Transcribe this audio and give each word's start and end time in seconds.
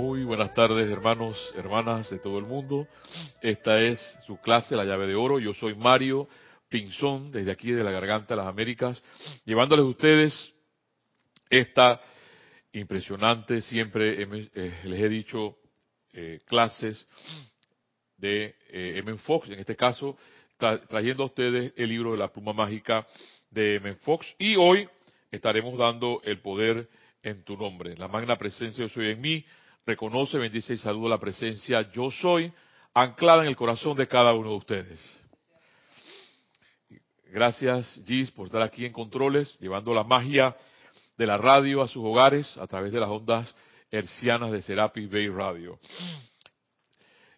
Muy 0.00 0.24
buenas 0.24 0.54
tardes, 0.54 0.90
hermanos, 0.90 1.36
hermanas 1.54 2.08
de 2.08 2.18
todo 2.18 2.38
el 2.38 2.46
mundo. 2.46 2.88
Esta 3.42 3.82
es 3.82 4.00
su 4.26 4.38
clase, 4.38 4.74
La 4.74 4.86
llave 4.86 5.06
de 5.06 5.14
oro. 5.14 5.38
Yo 5.38 5.52
soy 5.52 5.74
Mario 5.74 6.26
Pinzón, 6.70 7.30
desde 7.30 7.50
aquí 7.50 7.70
de 7.70 7.84
la 7.84 7.90
Garganta 7.90 8.28
de 8.34 8.36
las 8.40 8.46
Américas, 8.46 9.00
llevándoles 9.44 9.84
a 9.84 9.88
ustedes 9.88 10.54
esta 11.50 12.00
impresionante, 12.72 13.60
siempre 13.60 14.22
eh, 14.22 14.80
les 14.84 15.00
he 15.02 15.08
dicho, 15.10 15.58
eh, 16.14 16.38
clases 16.46 17.06
de 18.16 18.54
eh, 18.70 19.02
M. 19.04 19.18
Fox, 19.18 19.50
en 19.50 19.58
este 19.58 19.76
caso, 19.76 20.16
trayendo 20.56 21.24
a 21.24 21.26
ustedes 21.26 21.74
el 21.76 21.90
libro 21.90 22.12
de 22.12 22.18
la 22.18 22.32
pluma 22.32 22.54
mágica 22.54 23.06
de 23.50 23.74
M. 23.74 23.96
Fox. 23.96 24.34
Y 24.38 24.56
hoy 24.56 24.88
estaremos 25.30 25.76
dando 25.76 26.22
el 26.24 26.40
poder 26.40 26.88
en 27.22 27.44
tu 27.44 27.54
nombre. 27.54 27.94
La 27.98 28.08
magna 28.08 28.38
presencia 28.38 28.82
yo 28.82 28.88
soy 28.88 29.10
en 29.10 29.20
mí 29.20 29.44
reconoce, 29.90 30.38
bendice 30.38 30.74
y 30.74 30.78
saluda 30.78 31.10
la 31.10 31.18
presencia 31.18 31.90
yo 31.90 32.12
soy 32.12 32.52
anclada 32.94 33.42
en 33.42 33.48
el 33.48 33.56
corazón 33.56 33.96
de 33.96 34.06
cada 34.06 34.32
uno 34.34 34.50
de 34.50 34.56
ustedes. 34.56 35.00
Gracias, 37.32 38.00
Gis, 38.06 38.30
por 38.30 38.46
estar 38.46 38.62
aquí 38.62 38.86
en 38.86 38.92
Controles, 38.92 39.58
llevando 39.58 39.92
la 39.92 40.04
magia 40.04 40.56
de 41.16 41.26
la 41.26 41.36
radio 41.36 41.82
a 41.82 41.88
sus 41.88 42.04
hogares 42.04 42.56
a 42.58 42.68
través 42.68 42.92
de 42.92 43.00
las 43.00 43.08
ondas 43.08 43.52
hercianas 43.90 44.52
de 44.52 44.62
Serapis 44.62 45.10
Bay 45.10 45.28
Radio. 45.28 45.80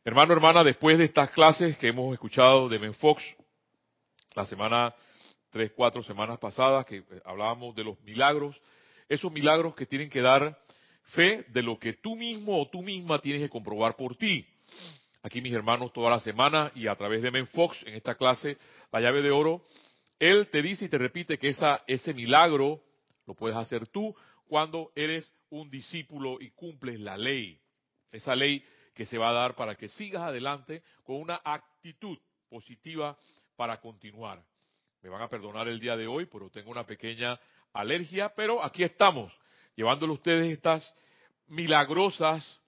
Hermano, 0.04 0.34
hermana, 0.34 0.62
después 0.62 0.98
de 0.98 1.04
estas 1.04 1.30
clases 1.30 1.78
que 1.78 1.88
hemos 1.88 2.12
escuchado 2.12 2.68
de 2.68 2.76
Ben 2.76 2.92
Fox, 2.92 3.22
la 4.34 4.44
semana, 4.44 4.94
tres, 5.50 5.72
cuatro 5.74 6.02
semanas 6.02 6.38
pasadas, 6.38 6.84
que 6.84 7.02
hablábamos 7.24 7.74
de 7.74 7.84
los 7.84 7.98
milagros, 8.02 8.60
esos 9.08 9.32
milagros 9.32 9.74
que 9.74 9.86
tienen 9.86 10.10
que 10.10 10.20
dar 10.20 10.58
fe 11.04 11.44
de 11.48 11.62
lo 11.62 11.78
que 11.78 11.94
tú 11.94 12.16
mismo 12.16 12.60
o 12.60 12.68
tú 12.68 12.82
misma 12.82 13.18
tienes 13.18 13.42
que 13.42 13.48
comprobar 13.48 13.96
por 13.96 14.16
ti. 14.16 14.46
Aquí 15.22 15.40
mis 15.40 15.52
hermanos 15.52 15.92
toda 15.92 16.10
la 16.10 16.20
semana 16.20 16.72
y 16.74 16.88
a 16.88 16.96
través 16.96 17.22
de 17.22 17.30
Men 17.30 17.46
Fox 17.46 17.82
en 17.86 17.94
esta 17.94 18.16
clase, 18.16 18.58
la 18.90 19.00
llave 19.00 19.22
de 19.22 19.30
oro, 19.30 19.62
él 20.18 20.48
te 20.50 20.62
dice 20.62 20.86
y 20.86 20.88
te 20.88 20.98
repite 20.98 21.38
que 21.38 21.48
esa, 21.48 21.82
ese 21.86 22.12
milagro 22.14 22.82
lo 23.26 23.34
puedes 23.34 23.56
hacer 23.56 23.86
tú 23.88 24.14
cuando 24.46 24.92
eres 24.94 25.32
un 25.50 25.70
discípulo 25.70 26.40
y 26.40 26.50
cumples 26.50 26.98
la 27.00 27.16
ley. 27.16 27.60
Esa 28.10 28.34
ley 28.34 28.64
que 28.94 29.06
se 29.06 29.18
va 29.18 29.30
a 29.30 29.32
dar 29.32 29.54
para 29.54 29.74
que 29.74 29.88
sigas 29.88 30.22
adelante 30.22 30.82
con 31.04 31.16
una 31.16 31.40
actitud 31.44 32.18
positiva 32.48 33.16
para 33.56 33.80
continuar. 33.80 34.42
Me 35.02 35.08
van 35.08 35.22
a 35.22 35.28
perdonar 35.28 35.68
el 35.68 35.80
día 35.80 35.96
de 35.96 36.06
hoy, 36.06 36.26
pero 36.26 36.50
tengo 36.50 36.70
una 36.70 36.84
pequeña 36.84 37.38
alergia, 37.72 38.32
pero 38.34 38.62
aquí 38.62 38.82
estamos, 38.82 39.32
llevándole 39.76 40.12
a 40.12 40.14
ustedes 40.14 40.52
estas 40.52 40.94
milagrosas 41.46 42.60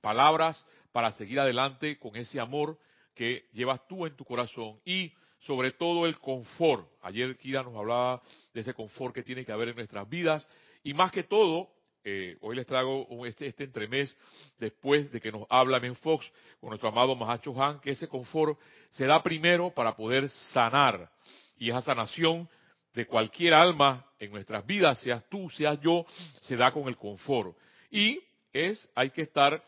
palabras 0.00 0.64
para 0.92 1.12
seguir 1.12 1.40
adelante 1.40 1.98
con 1.98 2.16
ese 2.16 2.40
amor 2.40 2.78
que 3.14 3.46
llevas 3.52 3.86
tú 3.88 4.06
en 4.06 4.16
tu 4.16 4.24
corazón. 4.24 4.80
Y 4.84 5.12
sobre 5.40 5.72
todo 5.72 6.06
el 6.06 6.18
confort. 6.18 6.88
Ayer 7.02 7.36
Kira 7.36 7.62
nos 7.62 7.76
hablaba 7.76 8.22
de 8.52 8.60
ese 8.60 8.74
confort 8.74 9.14
que 9.14 9.22
tiene 9.22 9.44
que 9.44 9.52
haber 9.52 9.68
en 9.68 9.76
nuestras 9.76 10.08
vidas. 10.08 10.46
Y 10.82 10.94
más 10.94 11.12
que 11.12 11.22
todo, 11.22 11.70
eh, 12.04 12.36
hoy 12.40 12.56
les 12.56 12.66
traigo 12.66 13.06
este, 13.26 13.46
este 13.46 13.64
entremés 13.64 14.16
después 14.58 15.10
de 15.12 15.20
que 15.20 15.32
nos 15.32 15.46
habla 15.48 15.78
Ben 15.78 15.96
Fox 15.96 16.30
con 16.60 16.70
nuestro 16.70 16.88
amado 16.88 17.14
Mahacho 17.14 17.60
Han, 17.62 17.80
que 17.80 17.90
ese 17.90 18.08
confort 18.08 18.58
se 18.90 19.06
da 19.06 19.22
primero 19.22 19.70
para 19.70 19.94
poder 19.94 20.28
sanar. 20.28 21.10
Y 21.56 21.70
esa 21.70 21.82
sanación 21.82 22.48
de 22.94 23.06
cualquier 23.06 23.54
alma 23.54 24.06
en 24.18 24.30
nuestras 24.30 24.66
vidas, 24.66 24.98
seas 24.98 25.28
tú, 25.28 25.48
seas 25.50 25.80
yo, 25.80 26.04
se 26.42 26.56
da 26.56 26.72
con 26.72 26.88
el 26.88 26.96
confort. 26.96 27.56
Y 27.90 28.20
es, 28.52 28.90
hay 28.94 29.10
que 29.10 29.22
estar 29.22 29.62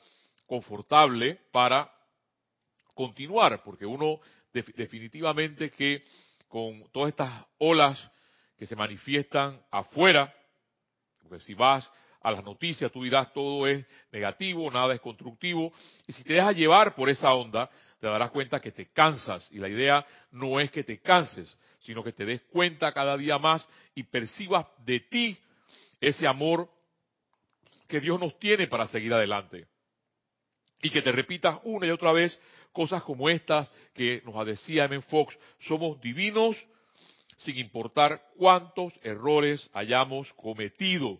confortable 0.46 1.38
para 1.52 1.90
continuar, 2.94 3.62
porque 3.62 3.86
uno 3.86 4.20
definitivamente 4.52 5.70
que 5.70 6.02
con 6.48 6.90
todas 6.90 7.10
estas 7.10 7.46
olas 7.58 8.10
que 8.58 8.66
se 8.66 8.76
manifiestan 8.76 9.62
afuera, 9.70 10.34
porque 11.22 11.44
si 11.44 11.54
vas 11.54 11.90
a 12.20 12.32
las 12.32 12.44
noticias 12.44 12.90
tú 12.92 13.04
dirás 13.04 13.32
todo 13.32 13.66
es 13.66 13.86
negativo, 14.12 14.70
nada 14.70 14.92
es 14.92 15.00
constructivo, 15.00 15.72
y 16.06 16.12
si 16.12 16.24
te 16.24 16.34
dejas 16.34 16.56
llevar 16.56 16.94
por 16.94 17.08
esa 17.08 17.32
onda, 17.32 17.70
te 18.00 18.06
darás 18.06 18.30
cuenta 18.30 18.60
que 18.60 18.72
te 18.72 18.90
cansas, 18.90 19.48
y 19.52 19.58
la 19.58 19.68
idea 19.68 20.04
no 20.32 20.58
es 20.58 20.70
que 20.70 20.84
te 20.84 20.98
canses, 21.00 21.56
sino 21.80 22.04
que 22.04 22.12
te 22.12 22.24
des 22.24 22.42
cuenta 22.42 22.92
cada 22.92 23.16
día 23.16 23.38
más 23.38 23.66
y 23.94 24.04
percibas 24.04 24.66
de 24.84 25.00
ti 25.00 25.38
ese 26.00 26.26
amor 26.26 26.68
que 27.86 28.00
Dios 28.00 28.18
nos 28.20 28.38
tiene 28.38 28.66
para 28.66 28.86
seguir 28.86 29.12
adelante. 29.12 29.66
Y 30.82 30.90
que 30.90 31.02
te 31.02 31.12
repitas 31.12 31.58
una 31.64 31.86
y 31.86 31.90
otra 31.90 32.12
vez 32.12 32.40
cosas 32.72 33.02
como 33.02 33.28
estas 33.28 33.70
que 33.92 34.22
nos 34.24 34.46
decía 34.46 34.84
M. 34.84 35.02
Fox, 35.02 35.38
somos 35.60 36.00
divinos 36.00 36.56
sin 37.38 37.58
importar 37.58 38.22
cuántos 38.36 38.92
errores 39.02 39.68
hayamos 39.72 40.32
cometido. 40.34 41.18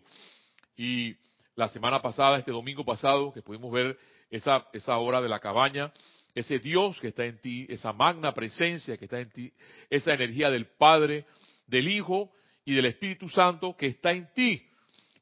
Y 0.75 1.15
la 1.55 1.69
semana 1.69 2.01
pasada, 2.01 2.37
este 2.39 2.51
domingo 2.51 2.85
pasado, 2.85 3.33
que 3.33 3.41
pudimos 3.41 3.71
ver 3.71 3.99
esa, 4.29 4.67
esa 4.73 4.97
hora 4.97 5.21
de 5.21 5.29
la 5.29 5.39
cabaña, 5.39 5.91
ese 6.33 6.59
Dios 6.59 6.99
que 6.99 7.09
está 7.09 7.25
en 7.25 7.39
ti, 7.39 7.65
esa 7.69 7.93
magna 7.93 8.33
presencia 8.33 8.97
que 8.97 9.05
está 9.05 9.19
en 9.19 9.29
ti, 9.29 9.53
esa 9.89 10.13
energía 10.13 10.49
del 10.49 10.65
Padre, 10.65 11.25
del 11.67 11.87
Hijo 11.87 12.31
y 12.65 12.73
del 12.73 12.85
Espíritu 12.85 13.29
Santo 13.29 13.75
que 13.75 13.87
está 13.87 14.11
en 14.11 14.31
ti 14.33 14.65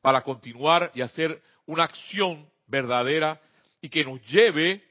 para 0.01 0.21
continuar 0.21 0.91
y 0.93 1.01
hacer 1.01 1.41
una 1.65 1.83
acción 1.83 2.49
verdadera 2.67 3.39
y 3.81 3.89
que 3.89 4.03
nos 4.03 4.21
lleve 4.27 4.83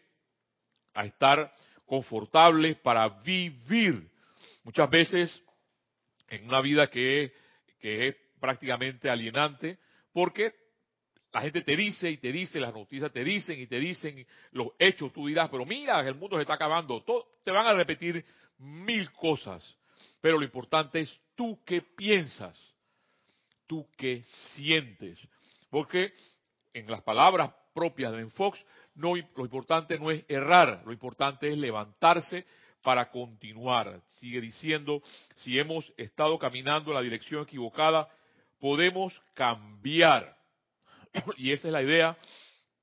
a 0.94 1.04
estar 1.04 1.52
confortables 1.86 2.76
para 2.78 3.08
vivir. 3.08 4.08
Muchas 4.64 4.90
veces 4.90 5.42
en 6.28 6.46
una 6.46 6.60
vida 6.60 6.88
que, 6.88 7.32
que 7.80 8.08
es 8.08 8.16
prácticamente 8.40 9.08
alienante, 9.08 9.78
porque 10.12 10.54
la 11.32 11.42
gente 11.42 11.62
te 11.62 11.76
dice 11.76 12.10
y 12.10 12.16
te 12.16 12.32
dice, 12.32 12.58
las 12.58 12.72
noticias 12.72 13.12
te 13.12 13.22
dicen 13.22 13.60
y 13.60 13.66
te 13.66 13.78
dicen 13.78 14.26
los 14.52 14.68
hechos, 14.78 15.12
tú 15.12 15.26
dirás, 15.26 15.48
pero 15.50 15.64
mira, 15.66 16.00
el 16.00 16.14
mundo 16.14 16.36
se 16.36 16.42
está 16.42 16.54
acabando. 16.54 17.04
te 17.44 17.50
van 17.50 17.66
a 17.66 17.74
repetir 17.74 18.24
mil 18.58 19.12
cosas, 19.12 19.76
pero 20.20 20.38
lo 20.38 20.44
importante 20.44 21.00
es 21.00 21.20
tú 21.34 21.60
qué 21.64 21.82
piensas, 21.82 22.58
tú 23.66 23.86
qué 23.96 24.22
sientes. 24.54 25.26
Porque 25.70 26.12
en 26.72 26.90
las 26.90 27.02
palabras 27.02 27.52
propias 27.74 28.12
de 28.12 28.26
Fox, 28.30 28.64
no, 28.94 29.14
lo 29.14 29.44
importante 29.44 29.98
no 29.98 30.10
es 30.10 30.24
errar, 30.28 30.82
lo 30.86 30.92
importante 30.92 31.48
es 31.48 31.58
levantarse 31.58 32.46
para 32.82 33.10
continuar. 33.10 34.00
Sigue 34.06 34.40
diciendo, 34.40 35.02
si 35.36 35.58
hemos 35.58 35.92
estado 35.98 36.38
caminando 36.38 36.90
en 36.90 36.94
la 36.94 37.02
dirección 37.02 37.42
equivocada, 37.42 38.08
podemos 38.58 39.20
cambiar 39.34 40.37
y 41.36 41.52
esa 41.52 41.68
es 41.68 41.72
la 41.72 41.82
idea 41.82 42.16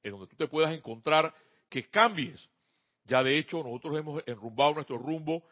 en 0.03 0.11
donde 0.11 0.27
tú 0.27 0.35
te 0.35 0.47
puedas 0.47 0.73
encontrar 0.73 1.33
que 1.69 1.89
cambies. 1.89 2.47
Ya 3.05 3.23
de 3.23 3.37
hecho, 3.37 3.63
nosotros 3.63 3.97
hemos 3.97 4.23
enrumbado 4.25 4.75
nuestro 4.75 4.97
rumbo, 4.97 5.43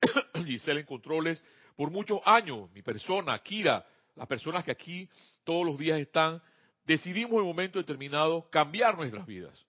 Giselle 0.44 0.80
en 0.80 0.86
controles, 0.86 1.42
por 1.76 1.90
muchos 1.90 2.20
años. 2.24 2.70
Mi 2.72 2.82
persona, 2.82 3.38
Kira, 3.40 3.86
las 4.14 4.26
personas 4.26 4.64
que 4.64 4.70
aquí 4.70 5.08
todos 5.44 5.66
los 5.66 5.78
días 5.78 5.98
están, 5.98 6.42
decidimos 6.84 7.34
en 7.34 7.40
un 7.40 7.48
momento 7.48 7.78
determinado 7.78 8.48
cambiar 8.50 8.96
nuestras 8.96 9.26
vidas. 9.26 9.66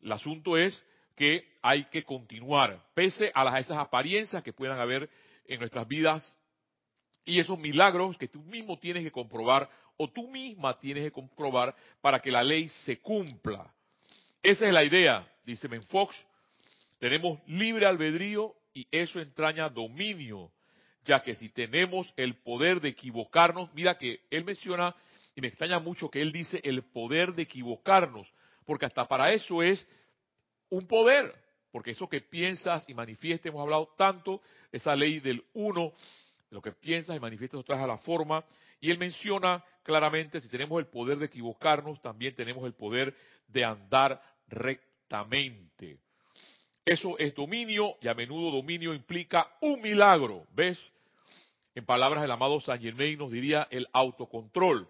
El 0.00 0.12
asunto 0.12 0.56
es 0.56 0.84
que 1.14 1.56
hay 1.62 1.84
que 1.86 2.04
continuar, 2.04 2.84
pese 2.94 3.32
a, 3.34 3.42
las, 3.42 3.54
a 3.54 3.60
esas 3.60 3.78
apariencias 3.78 4.42
que 4.42 4.52
puedan 4.52 4.78
haber 4.78 5.08
en 5.46 5.60
nuestras 5.60 5.88
vidas 5.88 6.38
y 7.26 7.40
esos 7.40 7.58
milagros 7.58 8.16
que 8.16 8.28
tú 8.28 8.40
mismo 8.42 8.78
tienes 8.78 9.02
que 9.02 9.10
comprobar 9.10 9.68
o 9.96 10.08
tú 10.08 10.28
misma 10.28 10.78
tienes 10.78 11.04
que 11.04 11.10
comprobar 11.10 11.74
para 12.00 12.20
que 12.20 12.30
la 12.30 12.42
ley 12.42 12.68
se 12.68 13.00
cumpla. 13.00 13.70
Esa 14.42 14.66
es 14.66 14.72
la 14.72 14.84
idea, 14.84 15.28
dice 15.44 15.68
Menfox. 15.68 16.14
Tenemos 16.98 17.40
libre 17.48 17.84
albedrío 17.84 18.54
y 18.72 18.86
eso 18.90 19.20
entraña 19.20 19.68
dominio, 19.68 20.52
ya 21.04 21.22
que 21.22 21.34
si 21.34 21.48
tenemos 21.48 22.12
el 22.16 22.36
poder 22.36 22.80
de 22.80 22.90
equivocarnos, 22.90 23.72
mira 23.74 23.98
que 23.98 24.20
él 24.30 24.44
menciona, 24.44 24.94
y 25.34 25.40
me 25.40 25.48
extraña 25.48 25.78
mucho 25.78 26.10
que 26.10 26.22
él 26.22 26.32
dice 26.32 26.60
el 26.62 26.82
poder 26.82 27.34
de 27.34 27.42
equivocarnos, 27.42 28.26
porque 28.64 28.86
hasta 28.86 29.06
para 29.06 29.32
eso 29.32 29.62
es 29.62 29.86
un 30.70 30.86
poder, 30.86 31.34
porque 31.72 31.90
eso 31.90 32.08
que 32.08 32.20
piensas 32.20 32.84
y 32.88 32.94
manifiestas, 32.94 33.46
hemos 33.46 33.62
hablado 33.62 33.92
tanto 33.98 34.40
esa 34.72 34.94
ley 34.94 35.20
del 35.20 35.44
uno, 35.54 35.92
lo 36.56 36.62
que 36.62 36.72
piensas 36.72 37.14
y 37.14 37.20
manifiestas 37.20 37.62
traes 37.66 37.82
a 37.82 37.86
la 37.86 37.98
forma, 37.98 38.42
y 38.80 38.90
él 38.90 38.96
menciona 38.96 39.62
claramente, 39.82 40.40
si 40.40 40.48
tenemos 40.48 40.78
el 40.78 40.86
poder 40.86 41.18
de 41.18 41.26
equivocarnos, 41.26 42.00
también 42.00 42.34
tenemos 42.34 42.64
el 42.64 42.72
poder 42.72 43.14
de 43.46 43.62
andar 43.62 44.22
rectamente. 44.48 45.98
Eso 46.82 47.18
es 47.18 47.34
dominio 47.34 47.96
y 48.00 48.08
a 48.08 48.14
menudo 48.14 48.50
dominio 48.50 48.94
implica 48.94 49.52
un 49.60 49.82
milagro. 49.82 50.46
¿Ves? 50.54 50.80
En 51.74 51.84
palabras 51.84 52.22
del 52.22 52.30
amado 52.30 52.58
San 52.62 52.80
Germain 52.80 53.18
nos 53.18 53.30
diría 53.30 53.68
el 53.70 53.86
autocontrol. 53.92 54.88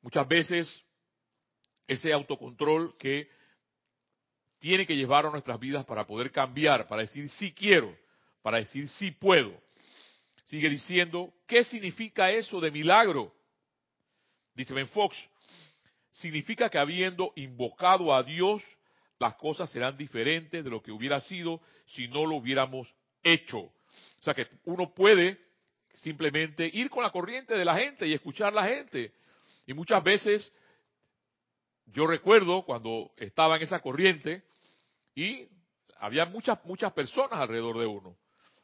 Muchas 0.00 0.28
veces 0.28 0.84
ese 1.88 2.12
autocontrol 2.12 2.96
que 2.98 3.28
tiene 4.60 4.86
que 4.86 4.94
llevar 4.94 5.26
a 5.26 5.30
nuestras 5.30 5.58
vidas 5.58 5.84
para 5.86 6.06
poder 6.06 6.30
cambiar, 6.30 6.86
para 6.86 7.02
decir 7.02 7.28
sí 7.30 7.52
quiero, 7.52 7.96
para 8.42 8.58
decir 8.58 8.88
sí 8.88 9.10
puedo. 9.10 9.52
Sigue 10.48 10.70
diciendo, 10.70 11.34
¿qué 11.46 11.62
significa 11.62 12.30
eso 12.30 12.58
de 12.58 12.70
milagro? 12.70 13.34
Dice 14.54 14.72
Ben 14.72 14.88
Fox, 14.88 15.14
significa 16.10 16.70
que 16.70 16.78
habiendo 16.78 17.32
invocado 17.36 18.14
a 18.14 18.22
Dios, 18.22 18.62
las 19.18 19.34
cosas 19.34 19.70
serán 19.70 19.98
diferentes 19.98 20.64
de 20.64 20.70
lo 20.70 20.82
que 20.82 20.90
hubiera 20.90 21.20
sido 21.20 21.60
si 21.86 22.08
no 22.08 22.24
lo 22.24 22.36
hubiéramos 22.36 22.88
hecho. 23.22 23.58
O 23.58 24.22
sea 24.22 24.32
que 24.32 24.48
uno 24.64 24.94
puede 24.94 25.38
simplemente 25.92 26.68
ir 26.72 26.88
con 26.88 27.02
la 27.02 27.10
corriente 27.10 27.54
de 27.54 27.64
la 27.64 27.76
gente 27.76 28.06
y 28.06 28.14
escuchar 28.14 28.48
a 28.48 28.62
la 28.62 28.66
gente. 28.66 29.12
Y 29.66 29.74
muchas 29.74 30.02
veces 30.02 30.50
yo 31.84 32.06
recuerdo 32.06 32.62
cuando 32.62 33.12
estaba 33.18 33.56
en 33.56 33.62
esa 33.62 33.80
corriente 33.80 34.44
y 35.14 35.46
había 35.98 36.24
muchas, 36.24 36.64
muchas 36.64 36.92
personas 36.94 37.38
alrededor 37.38 37.78
de 37.78 37.86
uno. 37.86 38.16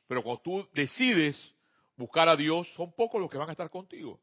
Pero 0.07 0.23
cuando 0.23 0.41
tú 0.43 0.69
decides 0.73 1.54
buscar 1.96 2.29
a 2.29 2.37
Dios, 2.37 2.69
son 2.75 2.93
pocos 2.93 3.20
los 3.20 3.31
que 3.31 3.38
van 3.38 3.49
a 3.49 3.52
estar 3.52 3.70
contigo. 3.70 4.20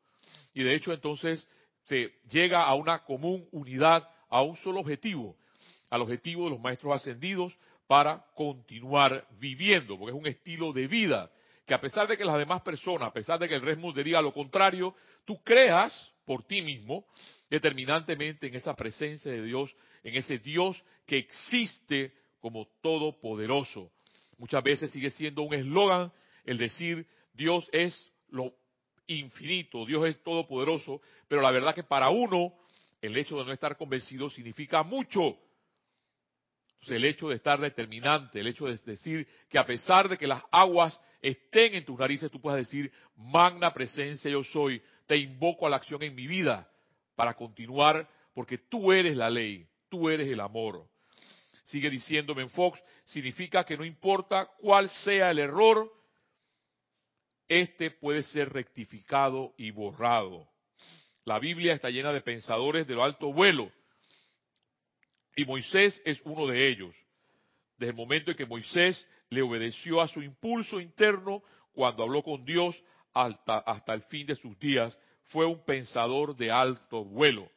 Y 0.53 0.63
de 0.63 0.75
hecho 0.75 0.94
entonces 0.94 1.47
se 1.85 2.13
llega 2.29 2.63
a 2.63 2.75
una 2.75 3.03
común 3.03 3.47
unidad, 3.51 4.07
a 4.29 4.41
un 4.41 4.56
solo 4.57 4.79
objetivo, 4.79 5.35
al 5.89 6.01
objetivo 6.01 6.45
de 6.45 6.51
los 6.51 6.59
maestros 6.59 6.95
ascendidos 6.95 7.57
para 7.88 8.25
continuar 8.35 9.27
viviendo, 9.39 9.97
porque 9.97 10.15
es 10.15 10.19
un 10.19 10.27
estilo 10.27 10.71
de 10.71 10.88
vida 10.88 11.29
que 11.65 11.73
a 11.73 11.79
pesar 11.79 12.07
de 12.07 12.18
que 12.18 12.25
las 12.25 12.38
demás 12.38 12.62
personas, 12.62 13.09
a 13.09 13.13
pesar 13.13 13.39
de 13.39 13.47
que 13.47 13.56
el 13.56 13.62
resto 13.62 13.94
te 13.94 14.03
diga 14.03 14.21
lo 14.21 14.33
contrario, 14.33 14.95
tú 15.25 15.41
creas 15.44 16.13
por 16.25 16.44
ti 16.44 16.62
mismo 16.62 17.06
determinantemente 17.50 18.47
en 18.47 18.56
esa 18.56 18.75
presencia 18.75 19.31
de 19.31 19.44
Dios, 19.44 19.75
en 20.03 20.15
ese 20.15 20.39
Dios 20.39 20.83
que 21.06 21.18
existe 21.18 22.13
como 22.39 22.68
todopoderoso. 22.81 23.91
Muchas 24.38 24.63
veces 24.63 24.91
sigue 24.91 25.12
siendo 25.12 25.44
un 25.44 25.53
eslogan 25.53 26.12
el 26.45 26.57
decir 26.57 27.06
Dios 27.33 27.69
es 27.72 28.12
lo 28.30 28.54
infinito, 29.07 29.86
Dios 29.86 30.07
es 30.07 30.24
todopoderoso, 30.24 31.01
pero 31.28 31.42
la 31.42 31.51
verdad 31.51 31.75
que 31.75 31.83
para 31.83 32.10
uno 32.10 32.54
el 33.01 33.18
hecho 33.18 33.38
de 33.38 33.45
no 33.45 33.51
estar 33.51 33.78
convencido 33.78 34.30
significa 34.30 34.83
mucho. 34.83 35.38
el 36.88 37.06
hecho 37.06 37.30
de 37.30 37.36
estar 37.36 37.60
determinante, 37.60 38.39
el 38.39 38.48
hecho 38.48 38.66
de 38.66 38.75
decir 38.78 39.28
que 39.50 39.60
a 39.60 39.66
pesar 39.66 40.10
de 40.10 40.18
que 40.18 40.25
las 40.25 40.44
aguas 40.51 41.00
estén 41.22 41.75
en 41.75 41.86
tus 41.86 42.00
narices, 42.00 42.31
tú 42.31 42.42
puedas 42.42 42.57
decir, 42.57 42.92
magna 43.16 43.72
presencia 43.72 44.31
yo 44.31 44.44
soy, 44.44 44.81
te 45.06 45.16
invoco 45.16 45.68
a 45.68 45.69
la 45.69 45.75
acción 45.75 46.01
en 46.01 46.16
mi 46.16 46.25
vida 46.25 46.68
para 47.16 47.36
continuar, 47.36 48.10
porque 48.33 48.57
tú 48.57 48.92
eres 48.92 49.16
la 49.16 49.30
ley, 49.30 49.68
tú 49.89 50.10
eres 50.10 50.28
el 50.28 50.39
amor. 50.39 50.88
Sigue 51.66 51.89
diciéndome 51.89 52.42
en 52.42 52.50
Fox, 52.50 52.81
significa 53.06 53.63
que 53.63 53.78
no 53.78 53.86
importa 53.86 54.50
cuál 54.60 54.89
sea 54.89 55.30
el 55.30 55.39
error, 55.39 55.92
este 57.51 57.92
puede 57.92 58.24
ser 58.24 58.53
rectificado 58.53 59.53
y 59.57 59.71
borrado. 59.71 60.48
La 61.25 61.38
Biblia 61.38 61.74
está 61.74 61.89
llena 61.89 62.13
de 62.13 62.21
pensadores 62.21 62.88
de 62.88 62.95
lo 62.95 63.03
alto 63.03 63.33
vuelo 63.33 63.69
y 65.36 65.44
Moisés 65.44 66.01
es 66.06 66.21
uno 66.24 66.48
de 66.48 66.69
ellos. 66.69 66.95
Desde 67.77 67.92
el 67.92 67.98
momento 67.98 68.31
en 68.31 68.38
que 68.38 68.45
Moisés 68.45 69.06
le 69.30 69.42
obedeció 69.42 70.00
a 70.00 70.07
su 70.07 70.21
impulso 70.21 70.80
interno 70.80 71.44
cuando 71.74 72.03
habló 72.03 72.24
con 72.24 72.45
Dios 72.45 72.81
hasta, 73.13 73.57
hasta 73.57 73.94
el 73.94 74.04
fin 74.04 74.27
de 74.27 74.36
sus 74.36 74.57
días, 74.57 74.97
fue 75.25 75.45
un 75.45 75.63
pensador 75.65 76.36
de 76.38 76.51
alto 76.51 77.04
vuelo. 77.04 77.50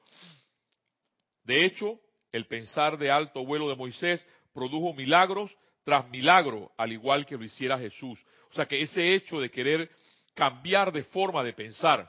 De 1.45 1.65
hecho, 1.65 2.01
el 2.33 2.47
pensar 2.47 2.99
de 2.99 3.13
alto 3.13 3.45
vuelo 3.45 3.69
de 3.69 3.77
Moisés 3.77 4.27
produjo 4.53 4.93
milagros 4.93 5.57
tras 5.85 6.09
milagro, 6.09 6.73
al 6.77 6.93
igual 6.93 7.27
que 7.27 7.37
lo 7.37 7.45
hiciera 7.45 7.79
Jesús. 7.79 8.19
O 8.55 8.57
sea 8.57 8.67
que 8.67 8.81
ese 8.81 9.17
hecho 9.17 9.41
de 9.41 9.51
querer 9.51 9.91
cambiar 10.33 10.93
de 10.93 11.03
forma 11.03 11.43
de 11.43 11.53
pensar 11.55 12.09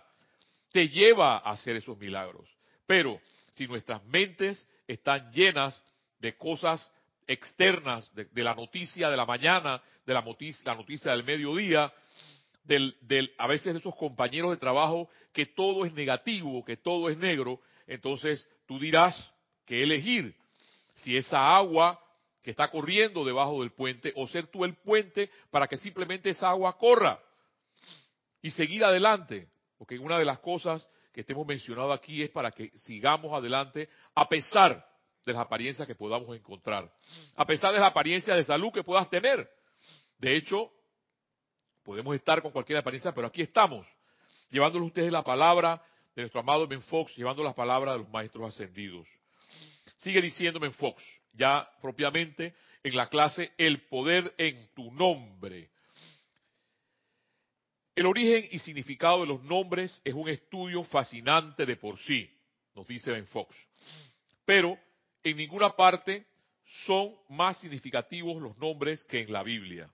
te 0.72 0.90
lleva 0.90 1.38
a 1.38 1.50
hacer 1.50 1.76
esos 1.76 1.98
milagros. 1.98 2.48
Pero 2.86 3.20
si 3.54 3.66
nuestras 3.66 4.06
mentes 4.06 4.68
están 4.88 5.32
llenas 5.32 5.84
de 6.20 6.38
cosas 6.38 6.88
externas, 7.26 8.14
de, 8.14 8.44
la 8.44 8.54
noticia 8.54 9.10
de 9.10 9.18
la 9.18 9.26
mañana, 9.26 9.82
de 10.06 10.14
la 10.14 10.22
noticia, 10.22 10.62
la 10.66 10.76
noticia 10.76 11.14
del 11.14 11.24
mediodía, 11.24 11.92
del, 12.64 12.96
del, 13.02 13.34
a 13.40 13.48
veces 13.48 13.74
de 13.74 13.80
esos 13.80 13.96
compañeros 13.96 14.52
de 14.52 14.58
trabajo 14.58 15.10
que 15.34 15.48
todo 15.48 15.84
es 15.84 15.94
negativo, 15.94 16.64
que 16.64 16.78
todo 16.78 17.10
es 17.10 17.18
negro, 17.18 17.60
entonces 17.88 18.48
tú 18.68 18.78
dirás 18.78 19.34
que 19.66 19.82
elegir 19.82 20.36
si 20.94 21.18
esa 21.18 21.56
agua 21.56 22.00
que 22.46 22.52
está 22.52 22.70
corriendo 22.70 23.26
debajo 23.26 23.62
del 23.62 23.72
puente 23.72 24.14
o 24.16 24.28
ser 24.28 24.46
tú 24.46 24.66
el 24.66 24.76
puente 24.76 25.32
para 25.50 25.68
que 25.68 25.78
simplemente 25.78 26.30
esa 26.30 26.50
agua 26.50 26.78
corra 26.78 27.20
y 28.40 28.52
seguir 28.52 28.86
adelante. 28.86 29.50
Porque 29.80 29.98
una 29.98 30.20
de 30.20 30.26
las 30.26 30.38
cosas 30.38 30.88
que 31.12 31.22
estemos 31.22 31.48
mencionado 31.48 31.92
aquí 31.92 32.22
es 32.22 32.30
para 32.30 32.52
que 32.52 32.70
sigamos 32.78 33.34
adelante 33.34 33.90
a 34.14 34.30
pesar 34.30 34.88
de 35.26 35.34
las 35.34 35.42
apariencias 35.42 35.88
que 35.88 35.96
podamos 35.96 36.38
encontrar, 36.38 36.88
a 37.36 37.46
pesar 37.48 37.74
de 37.74 37.80
la 37.80 37.88
apariencia 37.88 38.36
de 38.36 38.44
salud 38.44 38.72
que 38.72 38.84
puedas 38.84 39.10
tener. 39.10 39.50
De 40.20 40.36
hecho, 40.36 40.72
podemos 41.84 42.14
estar 42.14 42.44
con 42.44 42.52
cualquier 42.52 42.78
apariencia, 42.78 43.12
pero 43.12 43.26
aquí 43.26 43.42
estamos, 43.42 43.88
llevándoles 44.52 44.90
ustedes 44.90 45.12
la 45.12 45.24
palabra 45.24 45.82
de 46.16 46.22
nuestro 46.22 46.42
amado 46.42 46.68
Ben 46.68 46.84
Fox, 46.84 47.18
llevando 47.18 47.44
las 47.44 47.56
palabras 47.56 47.96
de 47.96 48.02
los 48.02 48.10
maestros 48.10 48.54
ascendidos. 48.54 49.08
Sigue 49.98 50.22
diciéndome 50.22 50.70
Fox, 50.70 51.04
ya 51.36 51.70
propiamente 51.82 52.54
en 52.84 52.96
la 52.96 53.10
clase 53.10 53.52
El 53.58 53.82
poder 53.88 54.34
en 54.38 54.70
tu 54.74 54.92
nombre. 54.92 55.70
El 57.96 58.06
origen 58.06 58.48
y 58.52 58.60
significado 58.60 59.22
de 59.22 59.28
los 59.28 59.42
nombres 59.44 60.02
es 60.04 60.14
un 60.14 60.28
estudio 60.28 60.84
fascinante 60.84 61.66
de 61.66 61.78
por 61.78 61.98
sí, 62.00 62.30
nos 62.76 62.86
dice 62.88 63.12
Ben 63.12 63.26
Fox. 63.28 63.56
Pero 64.44 64.78
en 65.24 65.38
ninguna 65.38 65.72
parte 65.76 66.26
son 66.86 67.16
más 67.30 67.58
significativos 67.60 68.42
los 68.42 68.58
nombres 68.58 69.04
que 69.06 69.22
en 69.22 69.32
la 69.32 69.44
Biblia. 69.44 69.90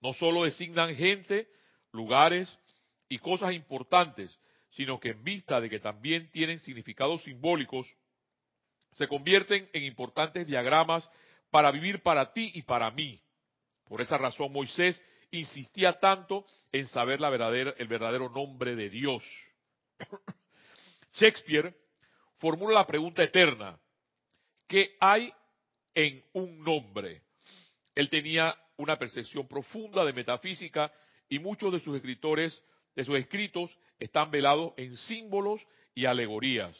No 0.00 0.12
solo 0.12 0.44
designan 0.44 0.94
gente, 0.94 1.48
lugares 1.92 2.58
y 3.08 3.18
cosas 3.18 3.54
importantes, 3.54 4.38
sino 4.70 5.00
que 5.00 5.10
en 5.10 5.24
vista 5.24 5.60
de 5.60 5.70
que 5.70 5.80
también 5.80 6.30
tienen 6.30 6.58
significados 6.58 7.22
simbólicos, 7.22 7.86
se 8.92 9.08
convierten 9.08 9.68
en 9.72 9.84
importantes 9.84 10.46
diagramas 10.46 11.08
para 11.50 11.70
vivir 11.70 12.02
para 12.02 12.32
ti 12.32 12.50
y 12.54 12.62
para 12.62 12.90
mí. 12.90 13.20
Por 13.84 14.00
esa 14.00 14.18
razón 14.18 14.52
Moisés 14.52 15.02
insistía 15.30 15.98
tanto 15.98 16.44
en 16.72 16.86
saber 16.86 17.20
el 17.78 17.88
verdadero 17.88 18.28
nombre 18.28 18.76
de 18.76 18.90
Dios. 18.90 19.24
Shakespeare 21.12 21.74
formula 22.36 22.74
la 22.74 22.86
pregunta 22.86 23.22
eterna, 23.22 23.78
¿qué 24.66 24.96
hay 25.00 25.32
en 25.94 26.24
un 26.34 26.62
nombre? 26.62 27.22
Él 27.94 28.08
tenía 28.08 28.56
una 28.76 28.98
percepción 28.98 29.48
profunda 29.48 30.04
de 30.04 30.12
metafísica 30.12 30.92
y 31.28 31.38
muchos 31.38 31.72
de 31.72 31.80
sus 31.80 31.96
escritores, 31.96 32.62
de 32.94 33.04
sus 33.04 33.18
escritos, 33.18 33.76
están 33.98 34.30
velados 34.30 34.72
en 34.76 34.96
símbolos 34.96 35.66
y 35.94 36.04
alegorías. 36.04 36.76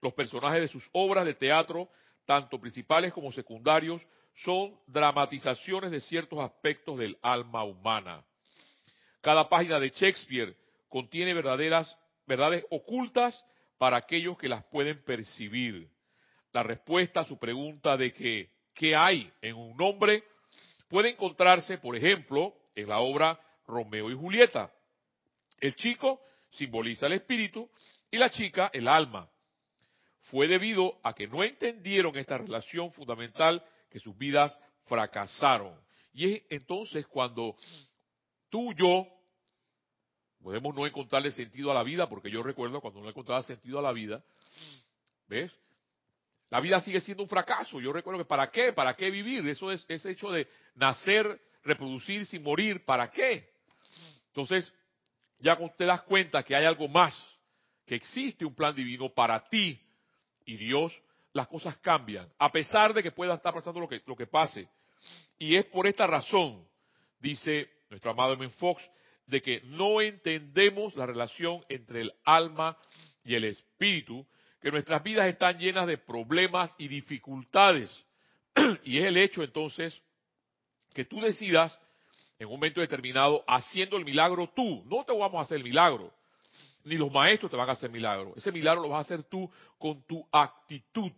Los 0.00 0.14
personajes 0.14 0.62
de 0.62 0.68
sus 0.68 0.88
obras 0.92 1.24
de 1.24 1.34
teatro, 1.34 1.88
tanto 2.24 2.60
principales 2.60 3.12
como 3.12 3.32
secundarios, 3.32 4.02
son 4.36 4.78
dramatizaciones 4.86 5.90
de 5.90 6.00
ciertos 6.00 6.38
aspectos 6.38 6.98
del 6.98 7.18
alma 7.22 7.64
humana. 7.64 8.24
Cada 9.20 9.48
página 9.48 9.80
de 9.80 9.90
Shakespeare 9.90 10.56
contiene 10.88 11.34
verdaderas 11.34 11.98
verdades 12.26 12.64
ocultas 12.70 13.44
para 13.78 13.96
aquellos 13.96 14.38
que 14.38 14.48
las 14.48 14.64
pueden 14.66 15.02
percibir. 15.02 15.88
La 16.52 16.62
respuesta 16.62 17.20
a 17.20 17.24
su 17.24 17.38
pregunta 17.38 17.96
de 17.96 18.12
que 18.12 18.50
qué 18.74 18.94
hay 18.94 19.32
en 19.42 19.56
un 19.56 19.76
nombre 19.76 20.22
puede 20.88 21.10
encontrarse, 21.10 21.78
por 21.78 21.96
ejemplo, 21.96 22.54
en 22.74 22.88
la 22.88 23.00
obra 23.00 23.38
Romeo 23.66 24.10
y 24.10 24.14
Julieta. 24.14 24.72
El 25.58 25.74
chico 25.74 26.20
simboliza 26.50 27.06
el 27.06 27.14
espíritu 27.14 27.68
y 28.10 28.16
la 28.16 28.30
chica 28.30 28.70
el 28.72 28.86
alma 28.86 29.28
fue 30.30 30.46
debido 30.46 30.98
a 31.02 31.14
que 31.14 31.26
no 31.26 31.42
entendieron 31.42 32.16
esta 32.16 32.38
relación 32.38 32.92
fundamental 32.92 33.64
que 33.90 34.00
sus 34.00 34.16
vidas 34.16 34.58
fracasaron. 34.86 35.74
Y 36.12 36.32
es 36.32 36.42
entonces 36.50 37.06
cuando 37.06 37.56
tú 38.48 38.72
y 38.72 38.76
yo 38.76 39.06
podemos 40.42 40.74
no 40.74 40.86
encontrarle 40.86 41.30
sentido 41.32 41.70
a 41.70 41.74
la 41.74 41.82
vida, 41.82 42.08
porque 42.08 42.30
yo 42.30 42.42
recuerdo 42.42 42.80
cuando 42.80 43.00
no 43.00 43.08
encontraba 43.08 43.42
sentido 43.42 43.78
a 43.78 43.82
la 43.82 43.92
vida, 43.92 44.22
¿ves? 45.26 45.54
La 46.50 46.60
vida 46.60 46.80
sigue 46.80 47.00
siendo 47.00 47.22
un 47.22 47.28
fracaso. 47.28 47.80
Yo 47.80 47.92
recuerdo 47.92 48.20
que 48.20 48.24
¿para 48.24 48.50
qué? 48.50 48.72
¿Para 48.72 48.94
qué 48.94 49.10
vivir? 49.10 49.46
Eso 49.48 49.70
es 49.70 49.84
ese 49.88 50.10
hecho 50.10 50.30
de 50.30 50.48
nacer, 50.74 51.40
reproducirse 51.62 52.36
y 52.36 52.40
morir, 52.40 52.84
¿para 52.84 53.10
qué? 53.10 53.50
Entonces, 54.28 54.72
ya 55.38 55.58
te 55.76 55.84
das 55.84 56.02
cuenta 56.02 56.42
que 56.42 56.56
hay 56.56 56.64
algo 56.64 56.88
más, 56.88 57.14
que 57.84 57.94
existe 57.94 58.44
un 58.44 58.54
plan 58.54 58.74
divino 58.74 59.10
para 59.10 59.46
ti, 59.48 59.80
y 60.48 60.56
Dios, 60.56 60.98
las 61.34 61.46
cosas 61.46 61.76
cambian, 61.76 62.26
a 62.38 62.50
pesar 62.50 62.94
de 62.94 63.02
que 63.02 63.12
pueda 63.12 63.34
estar 63.34 63.52
pasando 63.52 63.80
lo 63.80 63.88
que, 63.88 64.00
lo 64.06 64.16
que 64.16 64.26
pase. 64.26 64.66
Y 65.38 65.56
es 65.56 65.66
por 65.66 65.86
esta 65.86 66.06
razón, 66.06 66.66
dice 67.20 67.70
nuestro 67.90 68.12
amado 68.12 68.32
M. 68.32 68.48
Fox, 68.52 68.82
de 69.26 69.42
que 69.42 69.60
no 69.64 70.00
entendemos 70.00 70.96
la 70.96 71.04
relación 71.04 71.62
entre 71.68 72.00
el 72.00 72.12
alma 72.24 72.78
y 73.24 73.34
el 73.34 73.44
espíritu, 73.44 74.26
que 74.62 74.70
nuestras 74.70 75.02
vidas 75.02 75.26
están 75.26 75.58
llenas 75.58 75.86
de 75.86 75.98
problemas 75.98 76.74
y 76.78 76.88
dificultades. 76.88 78.06
y 78.84 79.00
es 79.00 79.04
el 79.04 79.18
hecho 79.18 79.42
entonces 79.42 80.02
que 80.94 81.04
tú 81.04 81.20
decidas 81.20 81.78
en 82.38 82.46
un 82.46 82.54
momento 82.54 82.80
determinado 82.80 83.44
haciendo 83.46 83.98
el 83.98 84.06
milagro 84.06 84.50
tú. 84.56 84.82
No 84.86 85.04
te 85.04 85.12
vamos 85.12 85.40
a 85.40 85.42
hacer 85.42 85.58
el 85.58 85.64
milagro, 85.64 86.10
ni 86.88 86.96
los 86.96 87.12
maestros 87.12 87.50
te 87.50 87.56
van 87.56 87.68
a 87.68 87.72
hacer 87.72 87.90
milagro. 87.90 88.32
Ese 88.36 88.50
milagro 88.50 88.82
lo 88.82 88.88
vas 88.88 88.98
a 88.98 89.00
hacer 89.14 89.24
tú 89.24 89.50
con 89.78 90.02
tu 90.06 90.26
actitud 90.32 91.12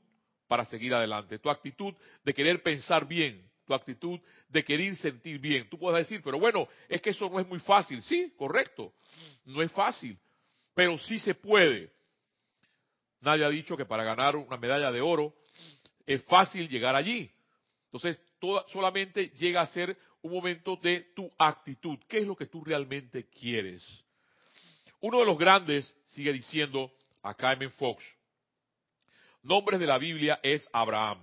para 0.48 0.64
seguir 0.64 0.92
adelante, 0.92 1.38
tu 1.38 1.48
actitud 1.48 1.94
de 2.24 2.34
querer 2.34 2.62
pensar 2.62 3.06
bien, 3.06 3.48
tu 3.64 3.72
actitud 3.72 4.18
de 4.48 4.64
querer 4.64 4.96
sentir 4.96 5.38
bien. 5.38 5.68
Tú 5.70 5.78
puedes 5.78 6.06
decir, 6.06 6.20
pero 6.24 6.40
bueno, 6.40 6.66
es 6.88 7.00
que 7.00 7.10
eso 7.10 7.30
no 7.30 7.38
es 7.38 7.46
muy 7.46 7.60
fácil. 7.60 8.02
Sí, 8.02 8.34
correcto, 8.36 8.92
no 9.44 9.62
es 9.62 9.70
fácil, 9.70 10.18
pero 10.74 10.98
sí 10.98 11.18
se 11.20 11.34
puede. 11.34 11.92
Nadie 13.20 13.44
ha 13.44 13.50
dicho 13.50 13.76
que 13.76 13.84
para 13.84 14.02
ganar 14.02 14.34
una 14.34 14.56
medalla 14.56 14.90
de 14.90 15.00
oro 15.00 15.34
es 16.04 16.22
fácil 16.24 16.68
llegar 16.68 16.96
allí. 16.96 17.30
Entonces, 17.84 18.20
solamente 18.68 19.28
llega 19.30 19.60
a 19.60 19.66
ser 19.66 19.96
un 20.22 20.32
momento 20.32 20.76
de 20.76 21.12
tu 21.14 21.30
actitud. 21.38 21.98
¿Qué 22.08 22.18
es 22.18 22.26
lo 22.26 22.34
que 22.34 22.46
tú 22.46 22.64
realmente 22.64 23.28
quieres? 23.28 23.84
Uno 25.00 25.20
de 25.20 25.26
los 25.26 25.38
grandes 25.38 25.94
sigue 26.06 26.32
diciendo 26.32 26.92
acá 27.22 27.52
en 27.52 27.70
Fox, 27.72 28.04
nombres 29.42 29.80
de 29.80 29.86
la 29.86 29.98
Biblia 29.98 30.38
es 30.42 30.68
Abraham. 30.72 31.18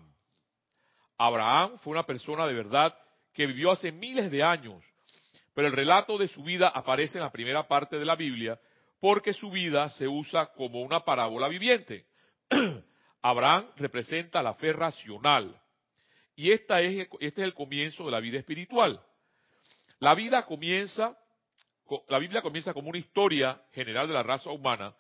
Abraham 1.17 1.77
fue 1.79 1.91
una 1.91 2.05
persona 2.05 2.47
de 2.47 2.53
verdad 2.53 2.97
que 3.33 3.45
vivió 3.45 3.71
hace 3.71 3.91
miles 3.91 4.31
de 4.31 4.43
años, 4.43 4.83
pero 5.53 5.67
el 5.67 5.73
relato 5.73 6.17
de 6.17 6.27
su 6.27 6.43
vida 6.43 6.69
aparece 6.69 7.17
en 7.17 7.23
la 7.23 7.31
primera 7.31 7.67
parte 7.67 7.97
de 7.97 8.05
la 8.05 8.15
Biblia 8.15 8.59
porque 8.99 9.33
su 9.33 9.51
vida 9.51 9.89
se 9.89 10.07
usa 10.07 10.47
como 10.53 10.81
una 10.81 11.01
parábola 11.01 11.47
viviente. 11.47 12.05
Abraham 13.21 13.69
representa 13.75 14.41
la 14.41 14.53
fe 14.55 14.73
racional 14.73 15.59
y 16.35 16.51
esta 16.51 16.81
es, 16.81 17.07
este 17.19 17.41
es 17.41 17.47
el 17.47 17.53
comienzo 17.53 18.05
de 18.05 18.11
la 18.11 18.19
vida 18.19 18.37
espiritual. 18.37 19.01
La 19.99 20.13
vida 20.13 20.45
comienza, 20.45 21.17
la 22.07 22.19
Biblia 22.19 22.41
comienza 22.41 22.73
como 22.73 22.89
una 22.89 22.97
historia 22.97 23.61
general 23.71 24.07
de 24.07 24.13
la 24.13 24.23
raza 24.23 24.49
humana, 24.49 24.93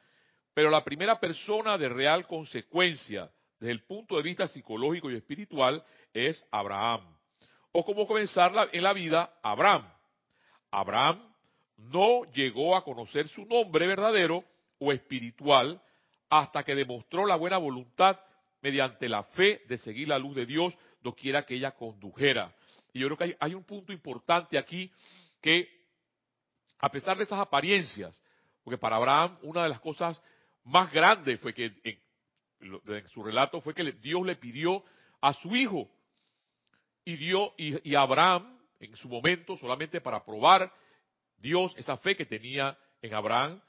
pero 0.53 0.69
la 0.69 0.83
primera 0.83 1.19
persona 1.19 1.77
de 1.77 1.89
real 1.89 2.25
consecuencia 2.27 3.29
desde 3.59 3.71
el 3.71 3.83
punto 3.83 4.17
de 4.17 4.23
vista 4.23 4.47
psicológico 4.47 5.09
y 5.09 5.15
espiritual 5.15 5.83
es 6.13 6.45
Abraham. 6.51 7.01
O 7.71 7.83
como 7.83 8.07
comenzar 8.07 8.51
en 8.71 8.83
la 8.83 8.93
vida, 8.93 9.33
Abraham. 9.43 9.87
Abraham 10.71 11.33
no 11.77 12.23
llegó 12.31 12.75
a 12.75 12.83
conocer 12.83 13.27
su 13.27 13.45
nombre 13.45 13.87
verdadero 13.87 14.43
o 14.79 14.91
espiritual 14.91 15.81
hasta 16.29 16.63
que 16.63 16.75
demostró 16.75 17.25
la 17.25 17.35
buena 17.35 17.57
voluntad 17.57 18.19
mediante 18.61 19.07
la 19.07 19.23
fe 19.23 19.61
de 19.67 19.77
seguir 19.77 20.07
la 20.07 20.19
luz 20.19 20.35
de 20.35 20.45
Dios 20.45 20.75
quiera 21.13 21.43
que 21.45 21.55
ella 21.55 21.71
condujera. 21.71 22.53
Y 22.93 22.99
yo 22.99 23.07
creo 23.07 23.17
que 23.17 23.37
hay, 23.39 23.53
un 23.53 23.63
punto 23.63 23.91
importante 23.93 24.57
aquí 24.57 24.91
que, 25.41 25.69
a 26.79 26.89
pesar 26.89 27.17
de 27.17 27.23
esas 27.23 27.39
apariencias, 27.39 28.21
porque 28.63 28.77
para 28.77 28.97
Abraham 28.97 29.37
una 29.43 29.63
de 29.63 29.69
las 29.69 29.79
cosas 29.79 30.21
más 30.63 30.91
grandes 30.91 31.39
fue 31.39 31.53
que 31.53 31.73
en, 31.83 33.07
su 33.07 33.23
relato 33.23 33.61
fue 33.61 33.73
que 33.73 33.91
Dios 33.93 34.25
le 34.25 34.35
pidió 34.35 34.83
a 35.21 35.33
su 35.33 35.55
hijo 35.55 35.89
y, 37.05 37.15
dio, 37.15 37.53
y, 37.57 37.95
Abraham 37.95 38.59
en 38.79 38.95
su 38.95 39.07
momento 39.07 39.57
solamente 39.57 40.01
para 40.01 40.23
probar 40.23 40.71
Dios 41.37 41.73
esa 41.77 41.97
fe 41.97 42.15
que 42.15 42.25
tenía 42.25 42.77
en 43.01 43.13
Abraham 43.13 43.61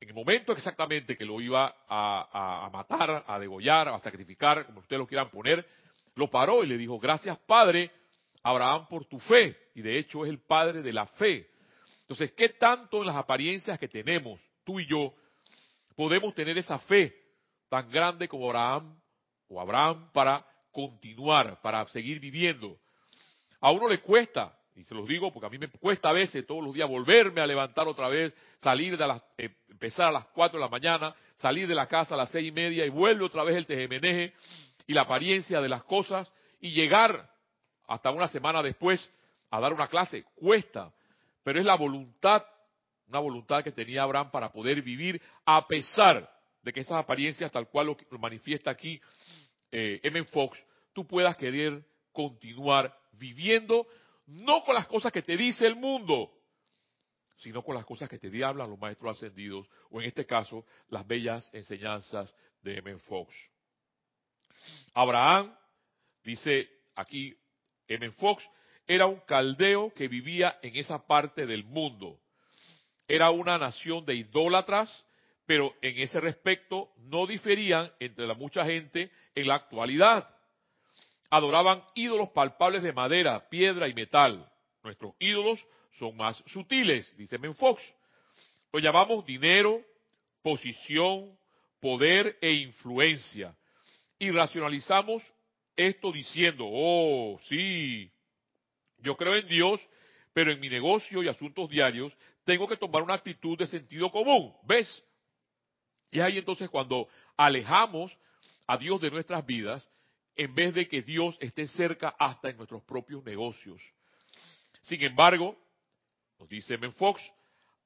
en 0.00 0.08
el 0.08 0.14
momento 0.14 0.52
exactamente 0.52 1.16
que 1.16 1.24
lo 1.24 1.40
iba 1.40 1.74
a, 1.88 2.66
a, 2.66 2.70
matar, 2.70 3.24
a 3.26 3.38
degollar, 3.38 3.88
a 3.88 3.98
sacrificar, 3.98 4.66
como 4.66 4.80
ustedes 4.80 4.98
lo 4.98 5.06
quieran 5.06 5.30
poner, 5.30 5.66
lo 6.16 6.28
paró 6.28 6.62
y 6.62 6.66
le 6.66 6.76
dijo, 6.76 6.98
gracias 6.98 7.38
Padre 7.38 7.90
Abraham 8.42 8.86
por 8.88 9.04
tu 9.06 9.18
fe. 9.18 9.56
Y 9.74 9.82
de 9.82 9.98
hecho 9.98 10.24
es 10.24 10.30
el 10.30 10.38
Padre 10.38 10.82
de 10.82 10.92
la 10.92 11.06
fe. 11.06 11.48
Entonces, 12.06 12.30
¿qué 12.36 12.50
tanto 12.50 13.00
en 13.00 13.06
las 13.06 13.16
apariencias 13.16 13.80
que 13.80 13.88
tenemos, 13.88 14.40
tú 14.62 14.78
y 14.78 14.86
yo, 14.86 15.12
podemos 15.96 16.32
tener 16.36 16.56
esa 16.56 16.78
fe 16.78 17.12
tan 17.68 17.90
grande 17.90 18.28
como 18.28 18.46
Abraham 18.46 18.96
o 19.48 19.60
Abraham 19.60 20.12
para 20.12 20.46
continuar, 20.70 21.60
para 21.60 21.84
seguir 21.88 22.20
viviendo? 22.20 22.78
A 23.60 23.72
uno 23.72 23.88
le 23.88 24.00
cuesta, 24.00 24.56
y 24.76 24.84
se 24.84 24.94
los 24.94 25.08
digo 25.08 25.32
porque 25.32 25.46
a 25.46 25.50
mí 25.50 25.58
me 25.58 25.66
cuesta 25.66 26.10
a 26.10 26.12
veces 26.12 26.46
todos 26.46 26.62
los 26.62 26.72
días 26.72 26.88
volverme 26.88 27.40
a 27.40 27.46
levantar 27.46 27.88
otra 27.88 28.08
vez, 28.08 28.32
salir 28.58 28.96
de 28.96 29.20
eh, 29.38 29.56
empezar 29.68 30.06
a 30.06 30.12
las 30.12 30.26
cuatro 30.26 30.60
de 30.60 30.64
la 30.64 30.70
mañana, 30.70 31.12
salir 31.34 31.66
de 31.66 31.74
la 31.74 31.88
casa 31.88 32.14
a 32.14 32.18
las 32.18 32.30
seis 32.30 32.46
y 32.46 32.52
media 32.52 32.86
y 32.86 32.88
vuelve 32.88 33.24
otra 33.24 33.42
vez 33.42 33.56
el 33.56 33.66
tejemeneje 33.66 34.32
y 34.86 34.92
la 34.92 35.00
apariencia 35.00 35.60
de 35.60 35.68
las 35.68 35.82
cosas 35.82 36.30
y 36.60 36.70
llegar 36.70 37.28
hasta 37.88 38.12
una 38.12 38.28
semana 38.28 38.62
después 38.62 39.10
a 39.50 39.58
dar 39.58 39.72
una 39.72 39.88
clase. 39.88 40.24
Cuesta, 40.36 40.92
pero 41.46 41.60
es 41.60 41.64
la 41.64 41.76
voluntad, 41.76 42.44
una 43.06 43.20
voluntad 43.20 43.62
que 43.62 43.70
tenía 43.70 44.02
Abraham 44.02 44.32
para 44.32 44.50
poder 44.50 44.82
vivir 44.82 45.22
a 45.44 45.64
pesar 45.68 46.28
de 46.60 46.72
que 46.72 46.80
esas 46.80 46.98
apariencias, 46.98 47.52
tal 47.52 47.68
cual 47.68 47.86
lo, 47.86 48.18
manifiesta 48.18 48.72
aquí 48.72 49.00
eh, 49.70 50.00
M. 50.02 50.24
Fox, 50.24 50.60
tú 50.92 51.06
puedas 51.06 51.36
querer 51.36 51.86
continuar 52.10 52.92
viviendo 53.12 53.86
no 54.26 54.64
con 54.64 54.74
las 54.74 54.88
cosas 54.88 55.12
que 55.12 55.22
te 55.22 55.36
dice 55.36 55.68
el 55.68 55.76
mundo, 55.76 56.32
sino 57.36 57.62
con 57.62 57.76
las 57.76 57.84
cosas 57.84 58.08
que 58.08 58.18
te 58.18 58.44
hablan 58.44 58.68
los 58.68 58.80
maestros 58.80 59.16
ascendidos, 59.16 59.68
o 59.90 60.00
en 60.00 60.08
este 60.08 60.26
caso, 60.26 60.66
las 60.88 61.06
bellas 61.06 61.48
enseñanzas 61.52 62.34
de 62.60 62.78
M. 62.78 62.98
Fox. 62.98 63.32
Abraham, 64.94 65.56
dice 66.24 66.68
aquí 66.96 67.38
M. 67.86 68.10
Fox, 68.10 68.42
era 68.86 69.06
un 69.06 69.20
caldeo 69.20 69.92
que 69.94 70.08
vivía 70.08 70.58
en 70.62 70.76
esa 70.76 71.06
parte 71.06 71.46
del 71.46 71.64
mundo. 71.64 72.18
Era 73.08 73.30
una 73.30 73.58
nación 73.58 74.04
de 74.04 74.14
idólatras, 74.14 75.04
pero 75.44 75.74
en 75.80 75.98
ese 75.98 76.20
respecto 76.20 76.90
no 76.98 77.26
diferían 77.26 77.90
entre 78.00 78.26
la 78.26 78.34
mucha 78.34 78.64
gente 78.64 79.10
en 79.34 79.48
la 79.48 79.56
actualidad. 79.56 80.28
Adoraban 81.30 81.82
ídolos 81.94 82.30
palpables 82.30 82.82
de 82.82 82.92
madera, 82.92 83.48
piedra 83.48 83.88
y 83.88 83.94
metal. 83.94 84.50
Nuestros 84.82 85.14
ídolos 85.18 85.64
son 85.98 86.16
más 86.16 86.42
sutiles, 86.46 87.16
dice 87.16 87.38
Fox. 87.54 87.82
Lo 88.72 88.78
llamamos 88.78 89.24
dinero, 89.24 89.80
posición, 90.42 91.36
poder 91.80 92.36
e 92.40 92.52
influencia 92.52 93.54
y 94.18 94.30
racionalizamos 94.30 95.22
esto 95.76 96.10
diciendo, 96.10 96.64
oh, 96.68 97.38
sí, 97.48 98.10
yo 99.06 99.16
creo 99.16 99.34
en 99.34 99.48
Dios, 99.48 99.80
pero 100.32 100.52
en 100.52 100.60
mi 100.60 100.68
negocio 100.68 101.22
y 101.22 101.28
asuntos 101.28 101.68
diarios 101.70 102.12
tengo 102.44 102.68
que 102.68 102.76
tomar 102.76 103.02
una 103.02 103.14
actitud 103.14 103.56
de 103.58 103.66
sentido 103.66 104.10
común, 104.10 104.54
¿ves? 104.64 105.04
Y 106.10 106.18
es 106.18 106.24
ahí 106.24 106.38
entonces 106.38 106.68
cuando 106.68 107.08
alejamos 107.36 108.16
a 108.66 108.76
Dios 108.76 109.00
de 109.00 109.10
nuestras 109.10 109.44
vidas, 109.46 109.88
en 110.34 110.54
vez 110.54 110.74
de 110.74 110.86
que 110.86 111.02
Dios 111.02 111.36
esté 111.40 111.66
cerca 111.66 112.14
hasta 112.18 112.50
en 112.50 112.58
nuestros 112.58 112.82
propios 112.82 113.24
negocios. 113.24 113.80
Sin 114.82 115.02
embargo, 115.02 115.56
nos 116.38 116.48
dice 116.48 116.76
Menfox, 116.76 117.22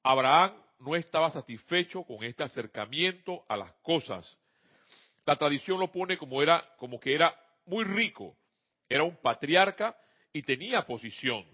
Abraham 0.02 0.52
no 0.80 0.96
estaba 0.96 1.30
satisfecho 1.30 2.02
con 2.02 2.24
este 2.24 2.42
acercamiento 2.42 3.44
a 3.48 3.56
las 3.56 3.72
cosas 3.82 4.36
la 5.30 5.36
tradición 5.36 5.78
lo 5.78 5.92
pone 5.92 6.18
como 6.18 6.42
era, 6.42 6.60
como 6.76 6.98
que 6.98 7.14
era 7.14 7.32
muy 7.66 7.84
rico, 7.84 8.36
era 8.88 9.04
un 9.04 9.16
patriarca 9.16 9.96
y 10.32 10.42
tenía 10.42 10.86
posición. 10.86 11.44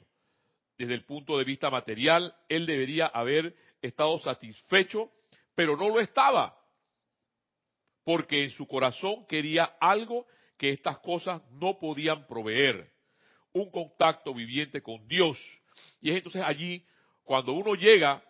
Desde 0.79 0.95
el 0.95 1.05
punto 1.05 1.39
de 1.39 1.45
vista 1.45 1.71
material, 1.71 2.35
él 2.49 2.67
debería 2.67 3.07
haber 3.07 3.55
estado 3.81 4.19
satisfecho, 4.19 5.11
pero 5.55 5.77
no 5.77 5.89
lo 5.89 6.01
estaba, 6.01 6.59
porque 8.05 8.43
en 8.45 8.51
su 8.51 8.67
corazón 8.67 9.27
quería 9.27 9.77
algo 9.81 10.27
que 10.59 10.71
estas 10.71 10.99
cosas 10.99 11.43
no 11.53 11.79
podían 11.79 12.27
proveer, 12.27 12.93
un 13.53 13.71
contacto 13.71 14.35
viviente 14.35 14.83
con 14.83 15.07
Dios. 15.09 15.39
Y 16.01 16.11
es 16.11 16.17
entonces 16.17 16.43
allí 16.43 16.85
cuando 17.25 17.53
uno 17.53 17.75
llega 17.75 18.23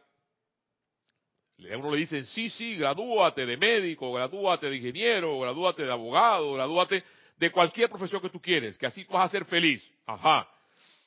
uno 1.59 1.91
le 1.91 1.99
dicen, 1.99 2.26
sí, 2.26 2.50
sí, 2.50 2.76
gradúate 2.76 3.47
de 3.47 3.57
médico, 3.57 4.12
gradúate 4.12 4.69
de 4.69 4.76
ingeniero, 4.76 5.41
gradúate 5.41 5.85
de 5.85 5.93
abogado, 5.93 6.53
gradúate 6.53 7.03
de 7.37 7.50
cualquier 7.50 7.88
profesión 7.88 8.23
que 8.23 8.31
tú 8.31 8.40
quieres, 8.40 8.78
que 8.78 8.87
así 8.87 9.05
vas 9.05 9.26
a 9.26 9.31
ser 9.31 9.45
feliz. 9.45 9.88
Ajá. 10.07 10.49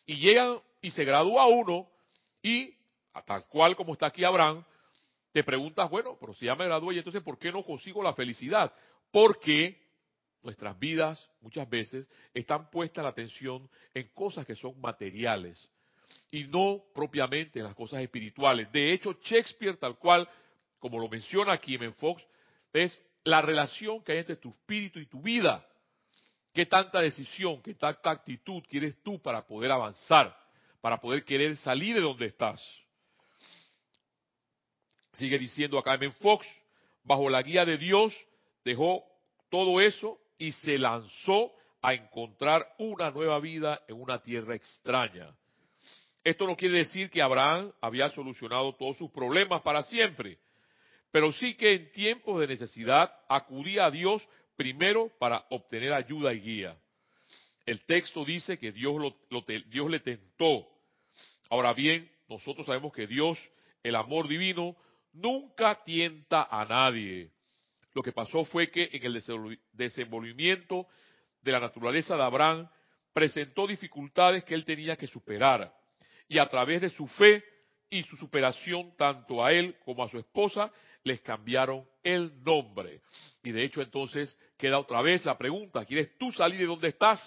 Y 0.05 0.15
llegan 0.15 0.59
y 0.81 0.91
se 0.91 1.03
gradúa 1.03 1.47
uno 1.47 1.87
y, 2.41 2.73
tal 3.25 3.45
cual 3.47 3.75
como 3.75 3.93
está 3.93 4.07
aquí 4.07 4.23
Abraham, 4.23 4.63
te 5.31 5.43
preguntas, 5.43 5.89
bueno, 5.89 6.17
pero 6.19 6.33
si 6.33 6.45
ya 6.45 6.55
me 6.55 6.65
gradué, 6.65 6.95
y 6.95 6.97
entonces 6.97 7.21
¿por 7.21 7.37
qué 7.37 7.51
no 7.51 7.63
consigo 7.63 8.01
la 8.01 8.13
felicidad? 8.13 8.73
porque 9.11 9.77
nuestras 10.41 10.77
vidas 10.79 11.29
muchas 11.41 11.69
veces 11.69 12.07
están 12.33 12.69
puestas 12.69 13.03
la 13.03 13.09
atención 13.09 13.69
en 13.93 14.07
cosas 14.09 14.45
que 14.45 14.55
son 14.55 14.79
materiales 14.79 15.69
y 16.31 16.45
no 16.45 16.83
propiamente 16.93 17.59
en 17.59 17.65
las 17.65 17.75
cosas 17.75 18.01
espirituales. 18.01 18.71
De 18.71 18.93
hecho, 18.93 19.17
Shakespeare, 19.21 19.77
tal 19.77 19.97
cual, 19.97 20.27
como 20.79 20.99
lo 20.99 21.09
menciona 21.09 21.53
aquí 21.53 21.75
en 21.75 21.93
Fox, 21.95 22.23
es 22.71 22.99
la 23.23 23.41
relación 23.41 24.03
que 24.03 24.13
hay 24.13 24.19
entre 24.19 24.37
tu 24.37 24.49
espíritu 24.49 24.99
y 24.99 25.07
tu 25.07 25.21
vida. 25.21 25.67
¿Qué 26.53 26.65
tanta 26.65 27.01
decisión, 27.01 27.61
qué 27.61 27.75
tanta 27.75 28.11
actitud 28.11 28.63
quieres 28.67 29.01
tú 29.03 29.21
para 29.21 29.45
poder 29.45 29.71
avanzar, 29.71 30.35
para 30.81 30.99
poder 30.99 31.23
querer 31.23 31.55
salir 31.57 31.95
de 31.95 32.01
donde 32.01 32.25
estás? 32.25 32.61
Sigue 35.13 35.37
diciendo 35.37 35.77
acá 35.77 35.95
en 35.95 36.13
Fox, 36.13 36.47
bajo 37.03 37.29
la 37.29 37.41
guía 37.41 37.65
de 37.65 37.77
Dios, 37.77 38.15
dejó 38.63 39.03
todo 39.49 39.81
eso 39.81 40.17
y 40.37 40.51
se 40.51 40.77
lanzó 40.77 41.51
a 41.81 41.93
encontrar 41.93 42.65
una 42.77 43.11
nueva 43.11 43.39
vida 43.39 43.81
en 43.87 44.01
una 44.01 44.21
tierra 44.21 44.55
extraña. 44.55 45.35
Esto 46.23 46.45
no 46.45 46.55
quiere 46.55 46.79
decir 46.79 47.09
que 47.09 47.21
Abraham 47.21 47.71
había 47.81 48.09
solucionado 48.11 48.75
todos 48.75 48.97
sus 48.97 49.11
problemas 49.11 49.61
para 49.61 49.83
siempre, 49.83 50.37
pero 51.11 51.31
sí 51.31 51.55
que 51.55 51.73
en 51.73 51.91
tiempos 51.91 52.39
de 52.39 52.47
necesidad 52.47 53.13
acudía 53.27 53.85
a 53.85 53.91
Dios 53.91 54.27
primero 54.59 55.09
para 55.17 55.45
obtener 55.51 55.93
ayuda 55.93 56.33
y 56.33 56.41
guía. 56.41 56.77
El 57.65 57.79
texto 57.85 58.25
dice 58.25 58.59
que 58.59 58.73
Dios, 58.73 59.13
Dios 59.67 59.89
le 59.89 60.01
tentó. 60.01 60.67
Ahora 61.49 61.71
bien, 61.73 62.11
nosotros 62.27 62.65
sabemos 62.65 62.91
que 62.91 63.07
Dios, 63.07 63.39
el 63.81 63.95
amor 63.95 64.27
divino, 64.27 64.75
nunca 65.13 65.81
tienta 65.85 66.45
a 66.51 66.65
nadie. 66.65 67.31
Lo 67.93 68.03
que 68.03 68.11
pasó 68.11 68.43
fue 68.43 68.69
que 68.69 68.89
en 68.91 69.05
el 69.05 69.23
desenvolvimiento 69.71 70.87
de 71.41 71.53
la 71.53 71.61
naturaleza 71.61 72.17
de 72.17 72.23
Abraham 72.23 72.69
presentó 73.13 73.65
dificultades 73.65 74.43
que 74.43 74.55
él 74.55 74.65
tenía 74.65 74.97
que 74.97 75.07
superar. 75.07 75.73
Y 76.27 76.37
a 76.37 76.49
través 76.49 76.81
de 76.81 76.89
su 76.89 77.07
fe 77.07 77.41
y 77.89 78.03
su 78.03 78.15
superación, 78.17 78.95
tanto 78.95 79.43
a 79.43 79.51
él 79.51 79.75
como 79.83 80.03
a 80.03 80.09
su 80.09 80.19
esposa, 80.19 80.71
les 81.03 81.21
cambiaron 81.21 81.87
el 82.03 82.43
nombre. 82.43 83.01
Y 83.43 83.51
de 83.51 83.63
hecho 83.63 83.81
entonces 83.81 84.37
queda 84.57 84.79
otra 84.79 85.01
vez 85.01 85.25
la 85.25 85.37
pregunta, 85.37 85.85
¿quieres 85.85 86.17
tú 86.17 86.31
salir 86.31 86.59
de 86.59 86.65
donde 86.65 86.89
estás? 86.89 87.21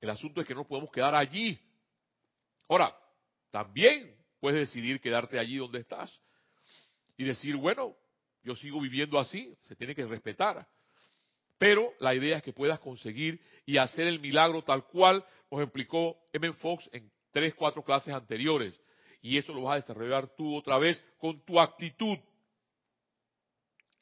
El 0.00 0.10
asunto 0.10 0.40
es 0.40 0.46
que 0.46 0.54
no 0.54 0.66
podemos 0.66 0.90
quedar 0.90 1.14
allí. 1.14 1.58
Ahora, 2.68 2.96
también 3.50 4.16
puedes 4.38 4.60
decidir 4.60 5.00
quedarte 5.00 5.38
allí 5.38 5.56
donde 5.56 5.80
estás 5.80 6.18
y 7.16 7.24
decir, 7.24 7.56
bueno, 7.56 7.94
yo 8.42 8.54
sigo 8.54 8.80
viviendo 8.80 9.18
así, 9.18 9.54
se 9.62 9.76
tiene 9.76 9.94
que 9.94 10.06
respetar. 10.06 10.66
Pero 11.58 11.92
la 12.00 12.14
idea 12.14 12.38
es 12.38 12.42
que 12.42 12.54
puedas 12.54 12.80
conseguir 12.80 13.38
y 13.66 13.76
hacer 13.76 14.06
el 14.06 14.20
milagro 14.20 14.62
tal 14.62 14.86
cual 14.86 15.24
nos 15.50 15.60
explicó 15.62 16.16
M. 16.32 16.50
Fox 16.54 16.88
en 16.92 17.10
tres, 17.32 17.54
cuatro 17.54 17.82
clases 17.82 18.12
anteriores. 18.14 18.78
Y 19.22 19.36
eso 19.36 19.52
lo 19.52 19.62
vas 19.62 19.74
a 19.74 19.80
desarrollar 19.80 20.28
tú 20.36 20.56
otra 20.56 20.78
vez 20.78 21.04
con 21.18 21.40
tu 21.44 21.60
actitud. 21.60 22.18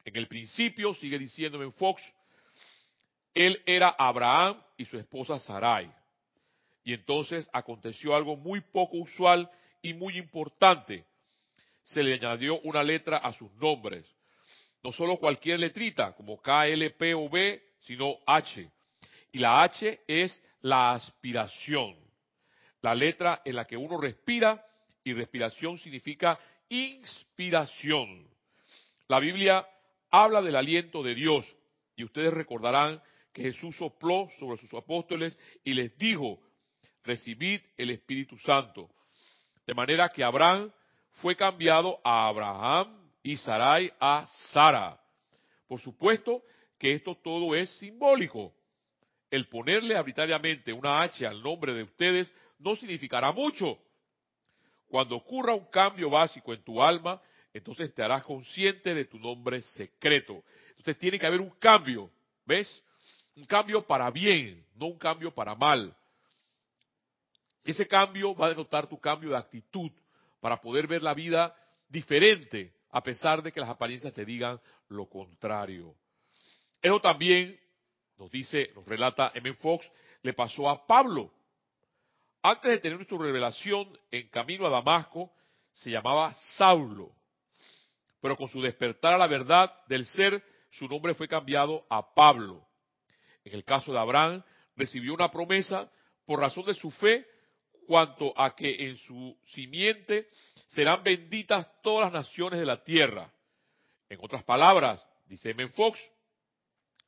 En 0.05 0.17
el 0.17 0.29
principio, 0.29 0.95
sigue 0.95 1.19
diciendo 1.19 1.61
M. 1.61 1.73
Fox, 1.73 2.03
él 3.35 3.63
era 3.67 3.91
Abraham 3.91 4.63
y 4.77 4.85
su 4.85 4.99
esposa 4.99 5.39
Sarai. 5.39 5.93
Y 6.83 6.95
entonces 6.95 7.49
aconteció 7.53 8.17
algo 8.17 8.37
muy 8.37 8.61
poco 8.61 8.97
usual 8.97 9.51
y 9.83 9.93
muy 9.93 10.17
importante. 10.17 11.05
Se 11.83 12.03
le 12.03 12.15
añadió 12.15 12.61
una 12.61 12.83
letra 12.83 13.19
a 13.19 13.33
sus 13.33 13.53
nombres. 13.55 14.07
No 14.83 14.93
solo 14.93 15.19
cualquier 15.19 15.61
letrita, 15.61 16.15
como 16.15 16.41
K, 16.41 16.69
L, 16.69 16.91
P 16.91 17.15
o 17.15 17.29
B, 17.29 17.63
sino 17.81 18.17
H. 18.27 18.71
Y 19.33 19.39
la 19.39 19.63
H 19.63 20.01
es 20.07 20.43
la 20.61 20.93
aspiración. 20.93 22.08
La 22.83 22.95
letra 22.95 23.43
en 23.45 23.57
la 23.57 23.67
que 23.67 23.77
uno 23.77 24.01
respira 24.01 24.65
y 25.05 25.13
respiración 25.13 25.79
significa 25.79 26.39
inspiración. 26.69 28.29
La 29.09 29.21
Biblia 29.21 29.67
habla 30.11 30.43
del 30.43 30.57
aliento 30.57 31.03
de 31.03 31.15
Dios 31.15 31.47
y 31.97 32.05
ustedes 32.05 32.33
recordarán 32.33 33.03
que 33.33 33.43
Jesús 33.43 33.77
sopló 33.77 34.29
sobre 34.39 34.59
sus 34.59 34.73
apóstoles 34.75 35.39
y 35.65 35.75
les 35.75 35.97
dijo, 35.97 36.39
recibid 37.05 37.61
el 37.77 37.91
Espíritu 37.91 38.39
Santo. 38.39 38.91
De 39.67 39.75
manera 39.75 40.09
que 40.09 40.25
Abraham 40.25 40.71
fue 41.13 41.37
cambiado 41.37 42.01
a 42.05 42.29
Abraham 42.29 43.11
y 43.23 43.37
Sarai 43.37 43.93
a 43.99 44.27
Sara. 44.51 45.01
Por 45.67 45.81
supuesto 45.81 46.43
que 46.79 46.93
esto 46.93 47.17
todo 47.17 47.55
es 47.55 47.71
simbólico. 47.79 48.55
El 49.31 49.49
ponerle 49.49 49.97
arbitrariamente 49.97 50.73
una 50.73 51.03
H 51.03 51.27
al 51.27 51.43
nombre 51.43 51.75
de 51.75 51.83
ustedes 51.83 52.33
no 52.59 52.77
significará 52.77 53.33
mucho. 53.33 53.79
Cuando 54.89 55.17
ocurra 55.17 55.55
un 55.55 55.67
cambio 55.67 56.09
básico 56.09 56.55
en 56.55 56.63
tu 56.63 56.83
alma, 56.83 57.21
entonces 57.53 57.93
te 57.95 58.03
harás 58.03 58.23
consciente 58.25 58.95
de 58.95 59.05
tu 59.05 59.19
nombre 59.19 59.61
secreto. 59.63 60.43
Entonces 60.71 60.99
tiene 60.99 61.19
que 61.19 61.27
haber 61.27 61.41
un 61.41 61.51
cambio, 61.51 62.11
¿ves? 62.47 62.83
Un 63.37 63.45
cambio 63.45 63.87
para 63.87 64.11
bien, 64.11 64.65
no 64.75 64.87
un 64.87 64.99
cambio 64.99 65.33
para 65.33 65.55
mal. 65.55 65.95
Ese 67.65 67.87
cambio 67.87 68.35
va 68.35 68.47
a 68.47 68.51
denotar 68.51 68.87
tu 68.87 68.99
cambio 68.99 69.31
de 69.31 69.37
actitud 69.37 69.91
para 70.41 70.61
poder 70.61 70.87
ver 70.87 71.03
la 71.03 71.13
vida 71.13 71.55
diferente, 71.89 72.73
a 72.91 73.03
pesar 73.03 73.43
de 73.43 73.53
que 73.53 73.61
las 73.61 73.69
apariencias 73.69 74.15
te 74.15 74.25
digan 74.25 74.59
lo 74.89 75.07
contrario. 75.07 75.95
Eso 76.81 77.01
también 77.01 77.59
nos 78.19 78.31
dice, 78.31 78.71
nos 78.75 78.85
relata 78.87 79.33
M. 79.35 79.55
Fox, 79.55 79.89
le 80.23 80.33
pasó 80.33 80.69
a 80.69 80.87
Pablo. 80.87 81.33
Antes 82.43 82.71
de 82.71 82.79
tener 82.79 83.07
su 83.07 83.19
revelación 83.19 83.97
en 84.11 84.29
camino 84.29 84.67
a 84.67 84.71
Damasco, 84.71 85.33
se 85.73 85.91
llamaba 85.91 86.33
Saulo. 86.57 87.13
Pero 88.21 88.37
con 88.37 88.49
su 88.49 88.61
despertar 88.61 89.15
a 89.15 89.19
la 89.19 89.27
verdad 89.27 89.73
del 89.87 90.05
ser, 90.07 90.43
su 90.71 90.89
nombre 90.89 91.15
fue 91.15 91.29
cambiado 91.29 91.87
a 91.89 92.15
Pablo. 92.15 92.67
En 93.45 93.55
el 93.55 93.65
caso 93.65 93.93
de 93.93 93.99
Abraham, 93.99 94.43
recibió 94.77 95.15
una 95.15 95.31
promesa 95.31 95.91
por 96.27 96.41
razón 96.41 96.67
de 96.67 96.75
su 96.75 96.91
fe 96.91 97.27
cuanto 97.87 98.39
a 98.39 98.55
que 98.55 98.89
en 98.89 98.97
su 98.99 99.37
simiente 99.47 100.29
serán 100.67 101.03
benditas 101.03 101.67
todas 101.83 102.13
las 102.13 102.25
naciones 102.25 102.61
de 102.61 102.67
la 102.67 102.83
tierra. 102.85 103.33
En 104.09 104.19
otras 104.21 104.43
palabras, 104.45 105.07
dice 105.27 105.55
Men 105.55 105.71
Fox, 105.71 105.99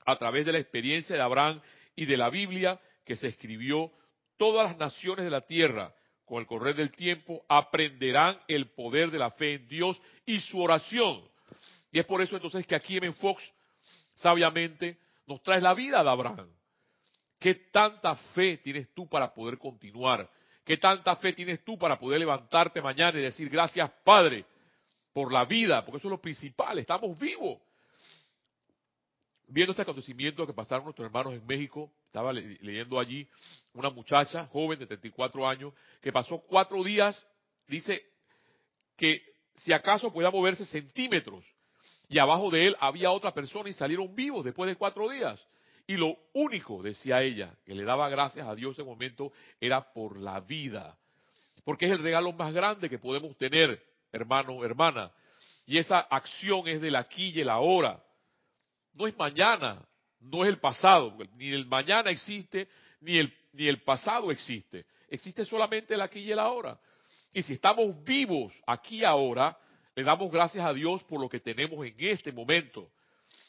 a 0.06 0.16
través 0.16 0.46
de 0.46 0.52
la 0.52 0.58
experiencia 0.58 1.16
de 1.16 1.22
Abraham 1.22 1.60
y 1.94 2.06
de 2.06 2.16
la 2.16 2.30
Biblia 2.30 2.80
que 3.04 3.16
se 3.16 3.28
escribió, 3.28 3.92
todas 4.36 4.70
las 4.70 4.78
naciones 4.78 5.24
de 5.24 5.30
la 5.30 5.42
tierra, 5.42 5.94
con 6.24 6.40
el 6.40 6.46
correr 6.46 6.76
del 6.76 6.90
tiempo, 6.90 7.44
aprenderán 7.48 8.38
el 8.46 8.70
poder 8.70 9.10
de 9.10 9.18
la 9.18 9.30
fe 9.32 9.54
en 9.54 9.68
Dios 9.68 10.00
y 10.24 10.38
su 10.40 10.60
oración. 10.60 11.22
Y 11.90 11.98
es 11.98 12.06
por 12.06 12.22
eso 12.22 12.36
entonces 12.36 12.66
que 12.66 12.74
aquí 12.74 13.00
Men 13.00 13.14
Fox 13.14 13.42
sabiamente 14.14 14.96
nos 15.26 15.42
trae 15.42 15.60
la 15.60 15.74
vida 15.74 16.02
de 16.02 16.08
Abraham. 16.08 16.48
¿Qué 17.38 17.54
tanta 17.54 18.14
fe 18.34 18.58
tienes 18.58 18.92
tú 18.94 19.08
para 19.08 19.32
poder 19.32 19.58
continuar? 19.58 20.30
¿Qué 20.64 20.76
tanta 20.76 21.16
fe 21.16 21.32
tienes 21.32 21.64
tú 21.64 21.78
para 21.78 21.98
poder 21.98 22.20
levantarte 22.20 22.80
mañana 22.80 23.18
y 23.18 23.22
decir 23.22 23.48
gracias 23.48 23.90
Padre 24.04 24.44
por 25.12 25.32
la 25.32 25.44
vida? 25.44 25.84
Porque 25.84 25.98
eso 25.98 26.08
es 26.08 26.12
lo 26.12 26.20
principal, 26.20 26.78
estamos 26.78 27.18
vivos. 27.18 27.58
Viendo 29.52 29.72
este 29.72 29.82
acontecimiento 29.82 30.46
que 30.46 30.52
pasaron 30.52 30.84
nuestros 30.84 31.06
hermanos 31.06 31.32
en 31.32 31.44
México, 31.44 31.90
estaba 32.06 32.32
leyendo 32.32 33.00
allí 33.00 33.28
una 33.74 33.90
muchacha 33.90 34.46
joven 34.46 34.78
de 34.78 34.86
34 34.86 35.48
años 35.48 35.74
que 36.00 36.12
pasó 36.12 36.38
cuatro 36.38 36.84
días, 36.84 37.26
dice 37.66 38.00
que 38.96 39.20
si 39.56 39.72
acaso 39.72 40.12
podía 40.12 40.30
moverse 40.30 40.64
centímetros 40.64 41.44
y 42.08 42.18
abajo 42.18 42.48
de 42.48 42.68
él 42.68 42.76
había 42.78 43.10
otra 43.10 43.34
persona 43.34 43.68
y 43.68 43.72
salieron 43.72 44.14
vivos 44.14 44.44
después 44.44 44.68
de 44.68 44.76
cuatro 44.76 45.10
días. 45.10 45.44
Y 45.88 45.96
lo 45.96 46.16
único, 46.32 46.80
decía 46.80 47.20
ella, 47.20 47.52
que 47.66 47.74
le 47.74 47.82
daba 47.82 48.08
gracias 48.08 48.46
a 48.46 48.54
Dios 48.54 48.78
en 48.78 48.82
ese 48.82 48.88
momento 48.88 49.32
era 49.60 49.92
por 49.92 50.16
la 50.16 50.38
vida. 50.38 50.96
Porque 51.64 51.86
es 51.86 51.92
el 51.92 51.98
regalo 51.98 52.32
más 52.32 52.52
grande 52.52 52.88
que 52.88 53.00
podemos 53.00 53.36
tener, 53.36 53.82
hermano, 54.12 54.64
hermana. 54.64 55.10
Y 55.66 55.78
esa 55.78 55.98
acción 55.98 56.68
es 56.68 56.80
del 56.80 56.94
aquí 56.94 57.30
y 57.30 57.40
el 57.40 57.48
ahora. 57.48 58.00
No 58.94 59.06
es 59.06 59.16
mañana, 59.16 59.82
no 60.20 60.44
es 60.44 60.50
el 60.50 60.58
pasado. 60.58 61.16
Ni 61.36 61.48
el 61.48 61.66
mañana 61.66 62.10
existe, 62.10 62.68
ni 63.00 63.18
el, 63.18 63.32
ni 63.52 63.66
el 63.66 63.82
pasado 63.82 64.30
existe. 64.30 64.86
Existe 65.08 65.44
solamente 65.44 65.94
el 65.94 66.00
aquí 66.00 66.20
y 66.20 66.32
el 66.32 66.38
ahora. 66.38 66.78
Y 67.32 67.42
si 67.42 67.54
estamos 67.54 68.02
vivos 68.04 68.52
aquí 68.66 69.04
ahora, 69.04 69.56
le 69.94 70.02
damos 70.02 70.30
gracias 70.30 70.64
a 70.64 70.72
Dios 70.72 71.02
por 71.04 71.20
lo 71.20 71.28
que 71.28 71.40
tenemos 71.40 71.84
en 71.84 71.94
este 71.98 72.32
momento. 72.32 72.90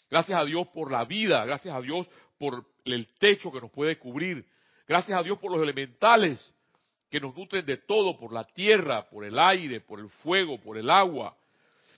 Gracias 0.09 0.37
a 0.37 0.43
Dios 0.43 0.67
por 0.67 0.91
la 0.91 1.05
vida, 1.05 1.45
gracias 1.45 1.73
a 1.73 1.81
Dios 1.81 2.07
por 2.37 2.65
el 2.83 3.07
techo 3.17 3.51
que 3.51 3.61
nos 3.61 3.71
puede 3.71 3.97
cubrir, 3.97 4.45
gracias 4.87 5.17
a 5.17 5.23
Dios 5.23 5.39
por 5.39 5.51
los 5.51 5.61
elementales 5.61 6.53
que 7.09 7.19
nos 7.19 7.35
nutren 7.35 7.65
de 7.65 7.77
todo, 7.77 8.17
por 8.17 8.33
la 8.33 8.43
tierra, 8.43 9.09
por 9.09 9.23
el 9.23 9.37
aire, 9.37 9.79
por 9.81 9.99
el 9.99 10.09
fuego, 10.09 10.59
por 10.59 10.77
el 10.77 10.89
agua. 10.89 11.37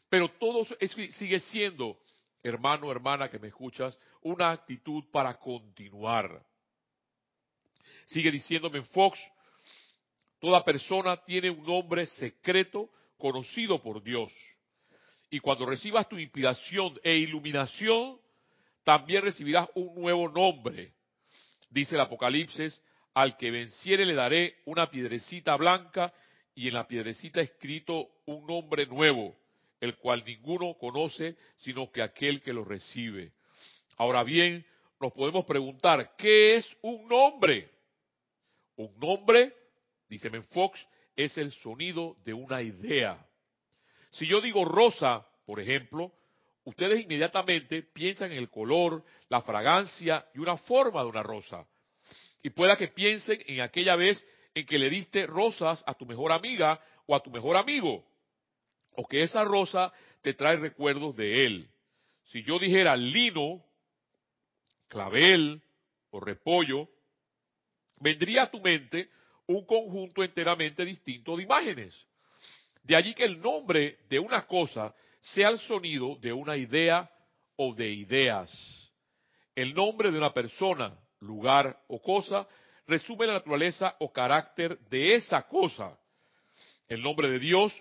Pero 0.10 0.30
todo 0.30 0.66
sigue 1.12 1.40
siendo, 1.40 1.98
hermano, 2.44 2.92
hermana 2.92 3.30
que 3.30 3.40
me 3.40 3.48
escuchas, 3.48 3.98
una 4.22 4.52
actitud 4.52 5.06
para 5.12 5.40
continuar. 5.40 6.44
Sigue 8.06 8.32
diciéndome 8.32 8.84
Fox, 8.84 9.20
toda 10.40 10.64
persona 10.64 11.18
tiene 11.24 11.50
un 11.50 11.66
nombre 11.66 12.06
secreto 12.06 12.90
conocido 13.18 13.82
por 13.82 14.04
Dios. 14.04 14.32
Y 15.30 15.40
cuando 15.40 15.66
recibas 15.66 16.08
tu 16.08 16.20
inspiración 16.20 17.00
e 17.02 17.16
iluminación, 17.16 18.20
también 18.84 19.24
recibirás 19.24 19.68
un 19.74 19.96
nuevo 19.96 20.28
nombre. 20.30 20.94
Dice 21.70 21.96
el 21.96 22.02
Apocalipsis, 22.02 22.82
al 23.14 23.38
que 23.38 23.52
venciere 23.52 24.06
le 24.06 24.14
daré 24.14 24.58
una 24.66 24.90
piedrecita 24.90 25.56
blanca 25.56 26.14
y 26.54 26.68
en 26.68 26.74
la 26.76 26.88
piedrecita 26.88 27.42
escrito 27.42 28.10
un 28.26 28.46
nombre 28.46 28.86
nuevo, 28.86 29.36
el 29.84 29.98
cual 29.98 30.24
ninguno 30.26 30.76
conoce 30.76 31.36
sino 31.58 31.92
que 31.92 32.02
aquel 32.02 32.42
que 32.42 32.54
lo 32.54 32.64
recibe. 32.64 33.34
Ahora 33.98 34.24
bien, 34.24 34.66
nos 35.02 35.12
podemos 35.12 35.44
preguntar, 35.44 36.16
¿qué 36.16 36.56
es 36.56 36.78
un 36.82 37.06
nombre? 37.06 37.70
Un 38.78 38.98
nombre, 38.98 39.54
dice 40.08 40.30
Fox, 40.44 40.88
es 41.18 41.38
el 41.38 41.52
sonido 41.52 42.16
de 42.24 42.34
una 42.34 42.62
idea. 42.62 43.28
Si 44.12 44.26
yo 44.26 44.40
digo 44.40 44.64
rosa, 44.64 45.28
por 45.46 45.60
ejemplo, 45.60 46.14
ustedes 46.64 47.02
inmediatamente 47.04 47.84
piensan 47.84 48.32
en 48.32 48.38
el 48.38 48.50
color, 48.50 49.04
la 49.28 49.42
fragancia 49.42 50.26
y 50.34 50.40
una 50.40 50.56
forma 50.56 51.02
de 51.02 51.10
una 51.10 51.24
rosa. 51.24 51.68
Y 52.42 52.52
pueda 52.52 52.78
que 52.78 52.88
piensen 52.88 53.44
en 53.48 53.60
aquella 53.60 53.98
vez 53.98 54.26
en 54.56 54.66
que 54.66 54.80
le 54.80 54.90
diste 54.90 55.28
rosas 55.28 55.84
a 55.86 55.94
tu 55.94 56.06
mejor 56.06 56.32
amiga 56.32 56.80
o 57.06 57.16
a 57.16 57.22
tu 57.22 57.30
mejor 57.32 57.58
amigo, 57.58 58.06
o 58.96 59.08
que 59.08 59.24
esa 59.24 59.44
rosa 59.44 59.92
te 60.22 60.34
trae 60.34 60.58
recuerdos 60.58 61.16
de 61.16 61.46
él. 61.46 61.70
Si 62.26 62.44
yo 62.44 62.60
dijera 62.60 62.96
lino, 62.96 63.64
clavel 64.88 65.62
o 66.12 66.20
repollo, 66.20 66.90
vendría 68.00 68.44
a 68.44 68.52
tu 68.52 68.62
mente 68.62 69.10
un 69.48 69.66
conjunto 69.66 70.24
enteramente 70.24 70.86
distinto 70.86 71.36
de 71.36 71.44
imágenes. 71.44 72.08
De 72.84 72.96
allí 72.96 73.14
que 73.14 73.26
el 73.26 73.42
nombre 73.42 74.00
de 74.10 74.20
una 74.20 74.46
cosa 74.46 74.94
sea 75.20 75.50
el 75.50 75.60
sonido 75.60 76.16
de 76.18 76.34
una 76.34 76.58
idea 76.58 77.10
o 77.56 77.74
de 77.74 77.90
ideas. 77.90 78.92
El 79.56 79.74
nombre 79.74 80.12
de 80.12 80.18
una 80.18 80.34
persona, 80.34 80.98
lugar 81.20 81.80
o 81.88 82.02
cosa 82.02 82.48
resume 82.88 83.28
la 83.28 83.34
naturaleza 83.34 83.96
o 84.00 84.12
carácter 84.12 84.78
de 84.90 85.16
esa 85.16 85.44
cosa. 85.48 85.98
El 86.88 87.02
nombre 87.02 87.30
de 87.30 87.40
Dios 87.40 87.74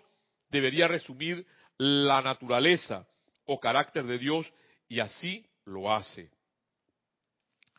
debería 0.53 0.87
resumir 0.87 1.45
la 1.79 2.21
naturaleza 2.21 3.09
o 3.47 3.59
carácter 3.59 4.05
de 4.05 4.19
Dios 4.19 4.53
y 4.89 5.01
así 5.01 5.45
lo 5.65 5.93
hace. 5.93 6.31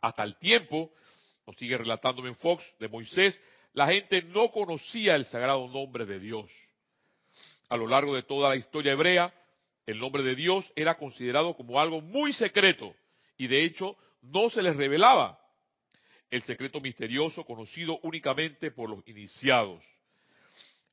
Hasta 0.02 0.24
el 0.24 0.36
tiempo, 0.38 0.92
nos 1.48 1.56
sigue 1.56 1.78
relatándome 1.78 2.30
en 2.30 2.36
Fox, 2.36 2.66
de 2.80 2.90
Moisés, 2.90 3.40
la 3.74 3.88
gente 3.88 4.24
no 4.24 4.52
conocía 4.52 5.16
el 5.16 5.26
sagrado 5.26 5.68
nombre 5.68 6.06
de 6.06 6.20
Dios. 6.20 6.52
A 7.70 7.78
lo 7.78 7.88
largo 7.88 8.16
de 8.16 8.24
toda 8.24 8.50
la 8.50 8.56
historia 8.56 8.92
hebrea, 8.92 9.34
el 9.86 10.00
nombre 10.00 10.24
de 10.24 10.36
Dios 10.36 10.72
era 10.76 10.96
considerado 10.96 11.56
como 11.56 11.80
algo 11.80 12.02
muy 12.02 12.34
secreto 12.34 12.96
y 13.38 13.48
de 13.48 13.64
hecho 13.64 13.96
no 14.22 14.50
se 14.50 14.62
les 14.62 14.76
revelaba 14.76 15.40
el 16.30 16.42
secreto 16.44 16.82
misterioso 16.82 17.46
conocido 17.46 18.00
únicamente 18.02 18.72
por 18.72 18.90
los 18.90 19.08
iniciados. 19.08 19.84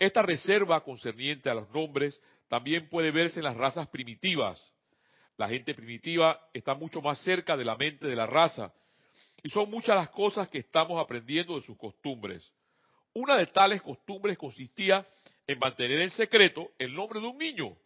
Esta 0.01 0.23
reserva 0.23 0.83
concerniente 0.83 1.51
a 1.51 1.55
los 1.55 1.69
nombres 1.71 2.19
también 2.49 2.89
puede 2.89 3.11
verse 3.11 3.39
en 3.39 3.45
las 3.45 3.57
razas 3.57 3.87
primitivas. 3.89 4.59
La 5.37 5.47
gente 5.47 5.75
primitiva 5.75 6.41
está 6.55 6.75
mucho 6.75 7.03
más 7.03 7.19
cerca 7.19 7.55
de 7.55 7.67
la 7.67 7.77
mente 7.77 8.07
de 8.07 8.17
la 8.17 8.27
raza 8.27 8.73
y 9.43 9.51
son 9.51 9.71
muchas 9.71 9.97
las 9.97 10.09
cosas 10.09 10.49
que 10.49 10.57
estamos 10.57 10.99
aprendiendo 10.99 11.55
de 11.55 11.67
sus 11.67 11.77
costumbres. 11.77 12.51
Una 13.13 13.37
de 13.37 13.47
tales 13.47 13.83
costumbres 13.83 14.39
consistía 14.39 15.07
en 15.47 15.59
mantener 15.59 16.01
en 16.01 16.11
secreto 16.11 16.71
el 16.79 16.95
nombre 16.95 17.21
de 17.21 17.27
un 17.27 17.37
niño 17.37 17.77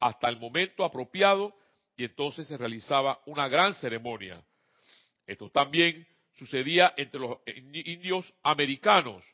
hasta 0.00 0.28
el 0.28 0.40
momento 0.40 0.84
apropiado 0.84 1.56
y 1.96 2.02
entonces 2.02 2.48
se 2.48 2.56
realizaba 2.56 3.20
una 3.26 3.46
gran 3.46 3.74
ceremonia. 3.74 4.42
Esto 5.24 5.50
también 5.50 6.04
sucedía 6.34 6.94
entre 6.96 7.20
los 7.20 7.38
indios 7.46 8.32
americanos. 8.42 9.24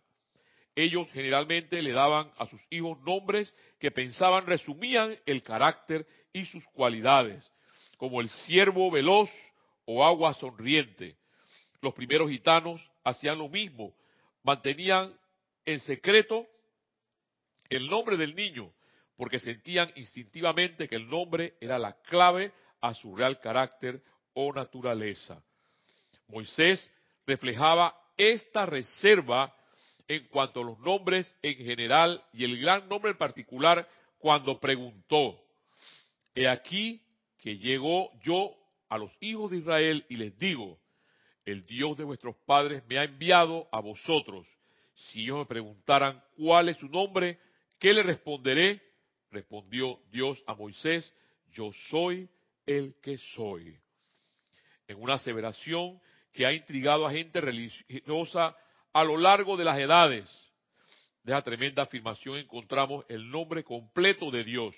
Ellos 0.77 1.09
generalmente 1.11 1.81
le 1.81 1.93
daban 1.93 2.31
a 2.37 2.47
sus 2.47 2.61
hijos 2.69 3.01
nombres 3.01 3.53
que 3.81 3.91
pensaban 3.91 4.47
resumían 4.47 5.17
el 5.25 5.43
carácter 5.43 6.07
y 6.35 6.45
sus 6.45 6.63
cualidades, 6.69 7.51
como 7.97 8.21
el 8.21 8.29
ciervo 8.29 8.91
veloz 8.91 9.31
o 9.87 10.05
agua 10.05 10.35
sonriente. 10.35 11.17
Los 11.81 11.95
primeros 11.95 12.29
gitanos 12.29 12.87
hacían 13.03 13.39
lo 13.39 13.49
mismo, 13.49 13.95
mantenían 14.43 15.19
en 15.65 15.81
secreto 15.81 16.47
el 17.71 17.89
nombre 17.89 18.19
del 18.19 18.35
niño, 18.35 18.71
porque 19.17 19.39
sentían 19.39 19.91
instintivamente 19.97 20.89
que 20.89 20.97
el 20.97 21.09
nombre 21.09 21.55
era 21.59 21.79
la 21.79 21.95
clave 22.03 22.53
a 22.83 22.93
su 22.93 23.17
real 23.17 23.41
carácter 23.41 24.03
o 24.35 24.53
naturaleza. 24.53 25.43
Moisés 26.29 26.91
reflejaba 27.27 27.99
esta 28.19 28.67
reserva 28.67 29.55
en 30.09 30.27
cuanto 30.29 30.61
a 30.61 30.65
los 30.65 30.79
nombres 30.79 31.37
en 31.43 31.57
general 31.57 32.23
y 32.33 32.45
el 32.45 32.59
gran 32.61 32.89
nombre 32.89 33.11
en 33.11 33.19
particular 33.19 33.89
cuando 34.19 34.59
preguntó, 34.61 35.41
he 36.35 36.49
aquí 36.49 37.03
que 37.39 37.59
llegó 37.59 38.11
yo 38.23 38.55
a 38.89 38.99
los 38.99 39.11
hijos 39.21 39.51
de 39.51 39.59
Israel 39.59 40.05
y 40.09 40.17
les 40.17 40.37
digo, 40.39 40.79
el 41.45 41.65
Dios 41.67 41.97
de 41.97 42.05
vuestros 42.05 42.37
padres 42.45 42.83
me 42.89 42.99
ha 42.99 43.05
enviado 43.05 43.69
a 43.71 43.81
vosotros. 43.81 44.47
Si 44.95 45.23
ellos 45.23 45.39
me 45.39 45.47
preguntaran 45.47 46.23
cuál 46.37 46.69
es 46.69 46.77
su 46.79 46.89
nombre, 46.89 47.39
¿qué 47.79 47.93
le 47.93 48.03
responderé? 48.03 48.83
Respondió 49.31 50.01
Dios 50.11 50.43
a 50.47 50.55
Moisés, 50.55 51.15
yo 51.53 51.71
soy 51.89 52.29
el 52.65 52.95
que 53.01 53.19
soy. 53.35 53.79
En 54.89 55.01
una 55.01 55.15
aseveración 55.15 56.01
que 56.33 56.47
ha 56.47 56.53
intrigado 56.53 57.07
a 57.07 57.13
gente 57.13 57.41
religiosa 57.41 58.57
a 58.97 59.05
lo 59.05 59.19
largo 59.19 59.59
de 59.59 59.65
las 59.65 59.79
edades. 59.79 60.25
De 61.23 61.31
esa 61.31 61.43
tremenda 61.43 61.83
afirmación 61.83 62.39
encontramos 62.39 63.05
el 63.11 63.31
nombre 63.31 63.63
completo 63.63 64.31
de 64.31 64.43
Dios. 64.43 64.75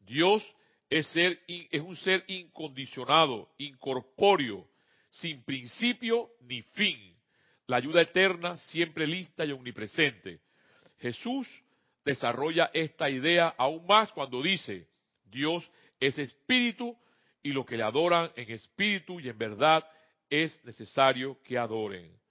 Dios 0.00 0.44
es, 0.90 1.06
ser, 1.06 1.40
es 1.48 1.80
un 1.80 1.96
ser 1.96 2.22
incondicionado, 2.26 3.48
incorpóreo, 3.56 4.68
sin 5.08 5.42
principio 5.42 6.32
ni 6.42 6.60
fin. 6.74 7.16
La 7.66 7.78
ayuda 7.78 8.02
eterna, 8.02 8.58
siempre 8.58 9.06
lista 9.06 9.46
y 9.46 9.52
omnipresente. 9.52 10.40
Jesús 10.98 11.48
desarrolla 12.04 12.70
esta 12.74 13.08
idea 13.08 13.54
aún 13.56 13.86
más 13.86 14.12
cuando 14.12 14.42
dice, 14.42 14.86
Dios 15.24 15.66
es 15.98 16.18
espíritu 16.18 16.94
y 17.42 17.52
lo 17.52 17.64
que 17.64 17.78
le 17.78 17.84
adoran 17.84 18.30
en 18.36 18.50
espíritu 18.50 19.18
y 19.18 19.30
en 19.30 19.38
verdad 19.38 19.82
es 20.28 20.62
necesario 20.62 21.38
que 21.42 21.56
adoren. 21.56 22.22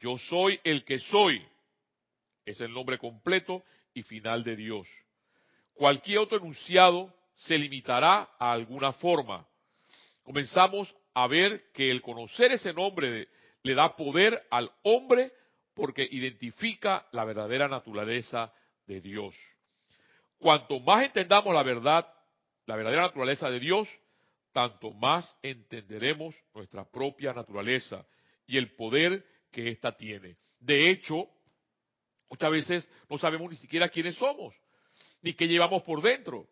Yo 0.00 0.18
soy 0.18 0.60
el 0.64 0.84
que 0.84 0.98
soy. 0.98 1.44
Es 2.44 2.60
el 2.60 2.72
nombre 2.72 2.98
completo 2.98 3.64
y 3.94 4.02
final 4.02 4.44
de 4.44 4.56
Dios. 4.56 4.88
Cualquier 5.74 6.18
otro 6.18 6.38
enunciado 6.38 7.14
se 7.34 7.58
limitará 7.58 8.30
a 8.38 8.52
alguna 8.52 8.92
forma. 8.94 9.46
Comenzamos 10.22 10.94
a 11.14 11.26
ver 11.26 11.70
que 11.72 11.90
el 11.90 12.02
conocer 12.02 12.52
ese 12.52 12.72
nombre 12.72 13.28
le 13.62 13.74
da 13.74 13.96
poder 13.96 14.46
al 14.50 14.70
hombre 14.82 15.32
porque 15.74 16.06
identifica 16.10 17.06
la 17.12 17.24
verdadera 17.24 17.68
naturaleza 17.68 18.52
de 18.86 19.00
Dios. 19.00 19.36
Cuanto 20.38 20.80
más 20.80 21.04
entendamos 21.04 21.54
la 21.54 21.62
verdad, 21.62 22.06
la 22.66 22.76
verdadera 22.76 23.02
naturaleza 23.02 23.50
de 23.50 23.60
Dios, 23.60 23.88
tanto 24.52 24.92
más 24.92 25.36
entenderemos 25.42 26.34
nuestra 26.54 26.84
propia 26.84 27.32
naturaleza 27.32 28.04
y 28.46 28.56
el 28.56 28.74
poder 28.74 29.24
que 29.50 29.68
ésta 29.70 29.96
tiene. 29.96 30.36
De 30.58 30.90
hecho, 30.90 31.28
muchas 32.28 32.50
veces 32.50 32.88
no 33.08 33.18
sabemos 33.18 33.50
ni 33.50 33.56
siquiera 33.56 33.88
quiénes 33.88 34.16
somos, 34.16 34.54
ni 35.22 35.34
qué 35.34 35.46
llevamos 35.46 35.82
por 35.82 36.02
dentro. 36.02 36.48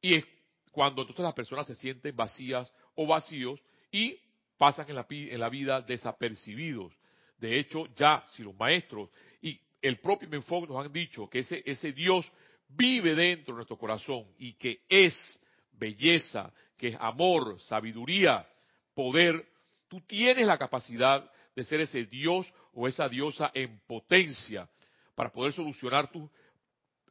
Y 0.00 0.14
es 0.14 0.24
cuando 0.70 1.02
entonces 1.02 1.22
las 1.22 1.34
personas 1.34 1.66
se 1.66 1.76
sienten 1.76 2.14
vacías 2.16 2.72
o 2.94 3.06
vacíos 3.06 3.60
y 3.90 4.18
pasan 4.58 4.88
en 4.88 4.96
la, 4.96 5.06
en 5.08 5.40
la 5.40 5.48
vida 5.48 5.80
desapercibidos. 5.80 6.92
De 7.38 7.58
hecho, 7.58 7.86
ya 7.94 8.24
si 8.28 8.42
los 8.42 8.54
maestros 8.56 9.10
y 9.40 9.60
el 9.80 9.98
propio 9.98 10.28
Menfoc 10.28 10.68
nos 10.68 10.84
han 10.84 10.92
dicho 10.92 11.28
que 11.28 11.40
ese, 11.40 11.62
ese 11.66 11.92
Dios 11.92 12.30
vive 12.68 13.14
dentro 13.14 13.54
de 13.54 13.58
nuestro 13.58 13.76
corazón 13.76 14.26
y 14.38 14.54
que 14.54 14.80
es 14.88 15.40
belleza, 15.72 16.52
que 16.76 16.88
es 16.88 16.96
amor, 16.98 17.60
sabiduría, 17.60 18.48
poder, 18.94 19.46
tú 19.88 20.00
tienes 20.02 20.46
la 20.46 20.58
capacidad 20.58 21.30
de 21.54 21.64
ser 21.64 21.80
ese 21.80 22.04
Dios 22.04 22.52
o 22.72 22.88
esa 22.88 23.08
diosa 23.08 23.50
en 23.54 23.78
potencia 23.86 24.68
para 25.14 25.30
poder 25.30 25.52
solucionar 25.52 26.10
tus 26.10 26.28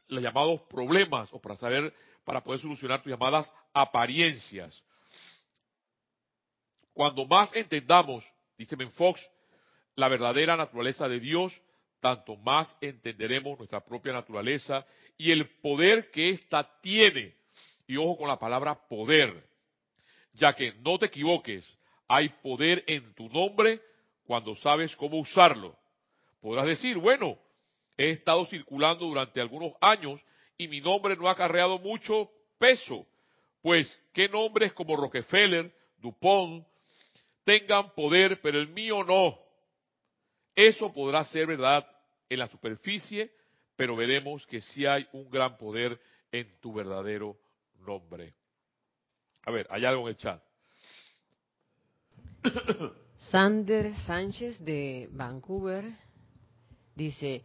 llamados 0.07 0.61
problemas 0.69 1.29
o 1.33 1.39
para 1.39 1.55
saber, 1.55 1.93
para 2.23 2.43
poder 2.43 2.59
solucionar 2.59 3.01
tus 3.01 3.11
llamadas 3.11 3.51
apariencias. 3.73 4.83
Cuando 6.93 7.25
más 7.25 7.55
entendamos, 7.55 8.23
dice 8.57 8.75
Fox, 8.91 9.21
la 9.95 10.07
verdadera 10.07 10.55
naturaleza 10.55 11.07
de 11.07 11.19
Dios, 11.19 11.59
tanto 11.99 12.35
más 12.35 12.77
entenderemos 12.81 13.57
nuestra 13.57 13.83
propia 13.83 14.13
naturaleza 14.13 14.85
y 15.17 15.31
el 15.31 15.47
poder 15.61 16.11
que 16.11 16.29
ésta 16.29 16.69
tiene. 16.81 17.35
Y 17.87 17.97
ojo 17.97 18.17
con 18.17 18.27
la 18.27 18.37
palabra 18.37 18.75
poder, 18.87 19.47
ya 20.33 20.53
que 20.53 20.73
no 20.81 20.99
te 20.99 21.07
equivoques, 21.07 21.65
hay 22.07 22.29
poder 22.29 22.83
en 22.87 23.13
tu 23.15 23.29
nombre 23.29 23.81
cuando 24.25 24.55
sabes 24.55 24.95
cómo 24.95 25.19
usarlo. 25.19 25.77
Podrás 26.41 26.65
decir, 26.65 26.97
bueno, 26.97 27.37
he 27.97 28.09
estado 28.09 28.45
circulando 28.45 29.05
durante 29.05 29.39
algunos 29.39 29.73
años 29.81 30.21
y 30.57 30.67
mi 30.67 30.81
nombre 30.81 31.15
no 31.15 31.27
ha 31.27 31.31
acarreado 31.31 31.79
mucho 31.79 32.29
peso, 32.57 33.05
pues 33.61 33.99
qué 34.13 34.29
nombres 34.29 34.73
como 34.73 34.95
Rockefeller, 34.95 35.73
Dupont, 35.97 36.65
tengan 37.43 37.93
poder, 37.93 38.41
pero 38.41 38.59
el 38.59 38.67
mío 38.69 39.03
no. 39.03 39.37
Eso 40.55 40.93
podrá 40.93 41.23
ser 41.25 41.47
verdad 41.47 41.87
en 42.29 42.39
la 42.39 42.47
superficie, 42.47 43.31
pero 43.75 43.95
veremos 43.95 44.45
que 44.47 44.61
sí 44.61 44.85
hay 44.85 45.07
un 45.13 45.29
gran 45.29 45.57
poder 45.57 45.99
en 46.31 46.59
tu 46.59 46.73
verdadero 46.73 47.37
nombre. 47.79 48.33
A 49.45 49.51
ver, 49.51 49.67
hay 49.69 49.85
algo 49.85 50.03
en 50.03 50.07
el 50.09 50.17
chat. 50.17 50.43
Sander 53.29 53.93
Sánchez 54.05 54.59
de 54.63 55.09
Vancouver 55.11 55.85
dice, 56.95 57.41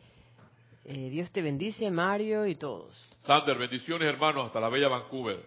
eh, 0.85 1.11
Dios 1.11 1.31
te 1.33 1.43
bendice, 1.43 1.91
Mario 1.91 2.47
y 2.47 2.55
todos. 2.55 2.95
Sander, 3.21 3.57
bendiciones 3.59 4.09
hermanos, 4.09 4.47
hasta 4.47 4.61
la 4.61 4.69
bella 4.69 4.89
Vancouver. 4.89 5.45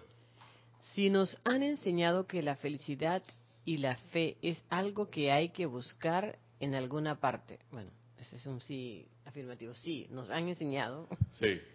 Si 0.82 1.10
nos 1.10 1.40
han 1.44 1.64
enseñado 1.64 2.26
que 2.26 2.42
la 2.42 2.56
felicidad 2.56 3.22
y 3.66 3.78
la 3.78 3.96
fe 3.96 4.38
es 4.42 4.64
algo 4.70 5.10
que 5.10 5.32
hay 5.32 5.50
que 5.50 5.66
buscar 5.66 6.38
en 6.60 6.76
alguna 6.76 7.20
parte, 7.20 7.60
bueno, 7.72 7.92
ese 8.18 8.36
es 8.36 8.46
un 8.46 8.62
sí 8.62 9.08
afirmativo, 9.26 9.74
sí, 9.74 10.08
nos 10.10 10.30
han 10.30 10.48
enseñado. 10.48 11.08
Sí. 11.34 11.60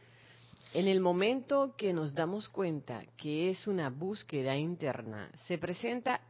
En 0.75 0.88
el 0.88 1.01
momento 1.01 1.75
que 1.77 1.95
nos 1.95 2.12
damos 2.12 2.51
cuenta 2.51 3.03
que 3.16 3.49
es 3.49 3.66
una 3.66 3.88
búsqueda 3.88 4.57
interna, 4.57 5.31
se 5.47 5.57
presenta 5.57 6.21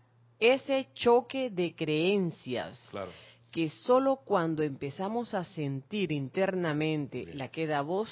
ese 0.40 0.88
choque 0.94 1.50
de 1.50 1.74
creencias 1.74 2.78
Claro. 2.90 3.10
que 3.50 3.68
solo 3.70 4.16
cuando 4.16 4.62
empezamos 4.62 5.34
a 5.34 5.44
sentir 5.44 6.12
internamente 6.12 7.26
la 7.34 7.48
queda 7.48 7.80
voz, 7.82 8.10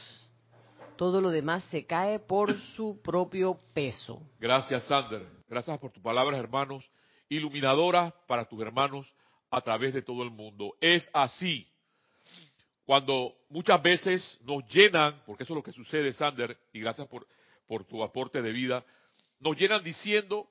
todo 0.97 1.21
lo 1.21 1.31
demás 1.31 1.65
se 1.65 1.85
cae 1.87 2.19
por 2.19 2.57
su 2.77 3.01
propio 3.03 3.59
peso. 3.75 4.23
Gracias, 4.39 4.85
Sander. 4.85 5.27
Gracias 5.49 5.79
por 5.79 5.91
tus 5.93 6.03
palabras, 6.03 6.39
hermanos, 6.39 6.89
iluminadoras 7.29 8.13
para 8.27 8.45
tus 8.47 8.61
hermanos 8.61 9.13
a 9.51 9.61
través 9.61 9.93
de 9.95 10.03
todo 10.03 10.23
el 10.23 10.31
mundo. 10.31 10.75
Es 10.81 11.09
así. 11.13 11.67
Cuando 12.85 13.35
muchas 13.49 13.83
veces 13.83 14.39
nos 14.43 14.67
llenan, 14.69 15.23
porque 15.25 15.45
eso 15.45 15.53
es 15.55 15.57
lo 15.57 15.63
que 15.63 15.73
sucede, 15.73 16.13
Sander, 16.13 16.57
y 16.73 16.81
gracias 16.81 17.09
por, 17.09 17.27
por 17.67 17.85
tu 17.85 18.03
aporte 18.03 18.43
de 18.43 18.53
vida, 18.53 18.85
nos 19.41 19.57
llenan 19.57 19.83
diciendo 19.83 20.49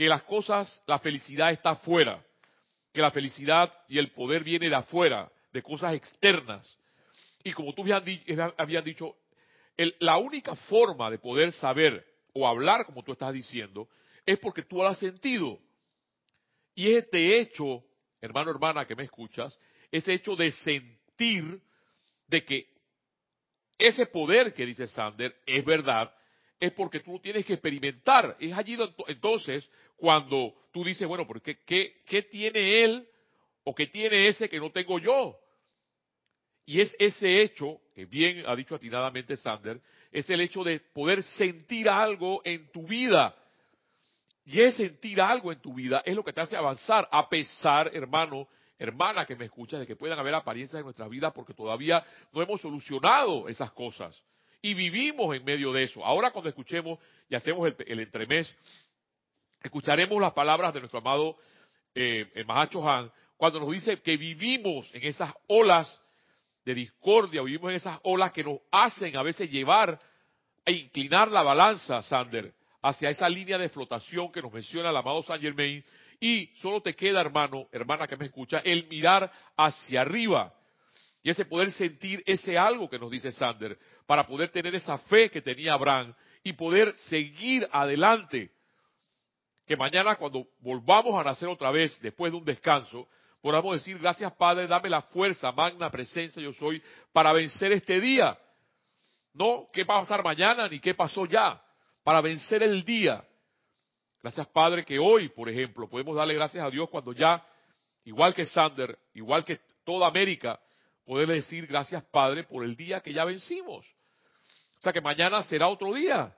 que 0.00 0.08
las 0.08 0.22
cosas, 0.22 0.82
la 0.86 0.98
felicidad 0.98 1.50
está 1.50 1.72
afuera, 1.72 2.24
que 2.90 3.02
la 3.02 3.10
felicidad 3.10 3.70
y 3.86 3.98
el 3.98 4.10
poder 4.12 4.42
viene 4.42 4.70
de 4.70 4.74
afuera, 4.74 5.30
de 5.52 5.62
cosas 5.62 5.92
externas. 5.92 6.74
Y 7.44 7.52
como 7.52 7.74
tú 7.74 7.84
di- 7.84 8.24
habías 8.56 8.82
dicho, 8.82 9.14
el- 9.76 9.94
la 9.98 10.16
única 10.16 10.56
forma 10.56 11.10
de 11.10 11.18
poder 11.18 11.52
saber 11.52 12.02
o 12.32 12.48
hablar, 12.48 12.86
como 12.86 13.02
tú 13.04 13.12
estás 13.12 13.34
diciendo, 13.34 13.90
es 14.24 14.38
porque 14.38 14.62
tú 14.62 14.76
lo 14.76 14.86
has 14.86 14.96
sentido. 14.98 15.58
Y 16.74 16.92
este 16.94 17.38
hecho, 17.38 17.84
hermano, 18.22 18.52
hermana, 18.52 18.86
que 18.86 18.96
me 18.96 19.02
escuchas, 19.02 19.60
ese 19.92 20.14
hecho 20.14 20.34
de 20.34 20.50
sentir 20.50 21.60
de 22.26 22.42
que 22.42 22.68
ese 23.76 24.06
poder 24.06 24.54
que 24.54 24.64
dice 24.64 24.86
Sander 24.86 25.36
es 25.44 25.62
verdad, 25.62 26.10
es 26.60 26.72
porque 26.72 27.00
tú 27.00 27.18
tienes 27.18 27.46
que 27.46 27.54
experimentar. 27.54 28.36
Es 28.38 28.52
allí 28.52 28.76
entonces 29.08 29.68
cuando 29.96 30.54
tú 30.70 30.84
dices, 30.84 31.08
bueno, 31.08 31.26
¿por 31.26 31.40
qué, 31.40 31.58
qué, 31.64 32.22
tiene 32.30 32.84
él 32.84 33.08
o 33.64 33.74
qué 33.74 33.86
tiene 33.86 34.28
ese 34.28 34.48
que 34.48 34.60
no 34.60 34.70
tengo 34.70 34.98
yo? 34.98 35.36
Y 36.66 36.80
es 36.80 36.94
ese 36.98 37.40
hecho, 37.40 37.80
que 37.94 38.04
bien 38.04 38.44
ha 38.46 38.54
dicho 38.54 38.74
atinadamente 38.74 39.36
Sander, 39.36 39.80
es 40.12 40.28
el 40.28 40.42
hecho 40.42 40.62
de 40.62 40.78
poder 40.80 41.22
sentir 41.22 41.88
algo 41.88 42.42
en 42.44 42.70
tu 42.70 42.86
vida. 42.86 43.34
Y 44.44 44.60
es 44.60 44.76
sentir 44.76 45.20
algo 45.20 45.52
en 45.52 45.60
tu 45.60 45.74
vida 45.74 46.02
es 46.04 46.14
lo 46.14 46.24
que 46.24 46.32
te 46.32 46.40
hace 46.40 46.56
avanzar, 46.56 47.08
a 47.10 47.28
pesar, 47.28 47.90
hermano, 47.94 48.48
hermana 48.78 49.24
que 49.24 49.36
me 49.36 49.46
escuchas, 49.46 49.80
de 49.80 49.86
que 49.86 49.96
puedan 49.96 50.18
haber 50.18 50.34
apariencias 50.34 50.78
en 50.78 50.84
nuestra 50.84 51.08
vida 51.08 51.32
porque 51.32 51.54
todavía 51.54 52.04
no 52.32 52.42
hemos 52.42 52.60
solucionado 52.60 53.48
esas 53.48 53.70
cosas. 53.72 54.22
Y 54.62 54.74
vivimos 54.74 55.34
en 55.34 55.44
medio 55.44 55.72
de 55.72 55.84
eso. 55.84 56.04
Ahora 56.04 56.30
cuando 56.30 56.48
escuchemos 56.50 56.98
y 57.28 57.34
hacemos 57.34 57.66
el, 57.66 57.76
el 57.86 58.00
entremés, 58.00 58.56
escucharemos 59.62 60.20
las 60.20 60.32
palabras 60.32 60.74
de 60.74 60.80
nuestro 60.80 60.98
amado 60.98 61.36
eh, 61.94 62.44
Mahacho 62.46 62.88
Han, 62.88 63.10
cuando 63.36 63.60
nos 63.60 63.70
dice 63.70 64.00
que 64.00 64.16
vivimos 64.16 64.90
en 64.94 65.02
esas 65.04 65.32
olas 65.46 66.00
de 66.64 66.74
discordia, 66.74 67.42
vivimos 67.42 67.70
en 67.70 67.76
esas 67.76 67.98
olas 68.02 68.32
que 68.32 68.44
nos 68.44 68.58
hacen 68.70 69.16
a 69.16 69.22
veces 69.22 69.50
llevar 69.50 69.98
e 70.64 70.72
inclinar 70.72 71.28
la 71.28 71.42
balanza, 71.42 72.02
Sander, 72.02 72.52
hacia 72.82 73.10
esa 73.10 73.28
línea 73.28 73.58
de 73.58 73.68
flotación 73.70 74.30
que 74.30 74.42
nos 74.42 74.52
menciona 74.52 74.90
el 74.90 74.96
amado 74.96 75.22
Saint 75.22 75.42
Germain, 75.42 75.84
y 76.20 76.46
solo 76.60 76.82
te 76.82 76.94
queda, 76.94 77.20
hermano, 77.20 77.66
hermana 77.72 78.06
que 78.06 78.16
me 78.16 78.26
escucha, 78.26 78.58
el 78.58 78.86
mirar 78.88 79.30
hacia 79.56 80.02
arriba. 80.02 80.52
Y 81.22 81.30
ese 81.30 81.44
poder 81.44 81.70
sentir 81.72 82.22
ese 82.26 82.56
algo 82.56 82.88
que 82.88 82.98
nos 82.98 83.10
dice 83.10 83.30
Sander, 83.32 83.78
para 84.06 84.26
poder 84.26 84.50
tener 84.50 84.74
esa 84.74 84.98
fe 84.98 85.30
que 85.30 85.42
tenía 85.42 85.74
Abraham 85.74 86.14
y 86.42 86.54
poder 86.54 86.94
seguir 86.94 87.68
adelante. 87.70 88.50
Que 89.66 89.76
mañana 89.76 90.16
cuando 90.16 90.46
volvamos 90.60 91.18
a 91.18 91.24
nacer 91.24 91.48
otra 91.48 91.70
vez, 91.70 91.98
después 92.00 92.32
de 92.32 92.38
un 92.38 92.44
descanso, 92.44 93.06
podamos 93.42 93.74
decir, 93.74 93.98
gracias 93.98 94.32
Padre, 94.32 94.66
dame 94.66 94.88
la 94.88 95.02
fuerza, 95.02 95.52
magna 95.52 95.90
presencia 95.90 96.42
yo 96.42 96.52
soy, 96.54 96.82
para 97.12 97.32
vencer 97.32 97.72
este 97.72 98.00
día. 98.00 98.38
No 99.34 99.68
qué 99.72 99.84
va 99.84 99.98
a 99.98 100.00
pasar 100.00 100.24
mañana 100.24 100.68
ni 100.68 100.80
qué 100.80 100.94
pasó 100.94 101.26
ya, 101.26 101.62
para 102.02 102.22
vencer 102.22 102.62
el 102.62 102.82
día. 102.82 103.22
Gracias 104.22 104.46
Padre 104.48 104.84
que 104.84 104.98
hoy, 104.98 105.28
por 105.28 105.48
ejemplo, 105.50 105.88
podemos 105.88 106.16
darle 106.16 106.34
gracias 106.34 106.64
a 106.64 106.70
Dios 106.70 106.88
cuando 106.88 107.12
ya, 107.12 107.46
igual 108.04 108.34
que 108.34 108.46
Sander, 108.46 108.98
igual 109.14 109.44
que 109.44 109.60
toda 109.84 110.06
América, 110.06 110.58
poder 111.10 111.26
decir 111.26 111.66
gracias 111.66 112.04
Padre 112.04 112.44
por 112.44 112.62
el 112.62 112.76
día 112.76 113.00
que 113.00 113.12
ya 113.12 113.24
vencimos. 113.24 113.84
O 114.78 114.80
sea 114.80 114.92
que 114.92 115.00
mañana 115.00 115.42
será 115.42 115.66
otro 115.66 115.92
día, 115.92 116.32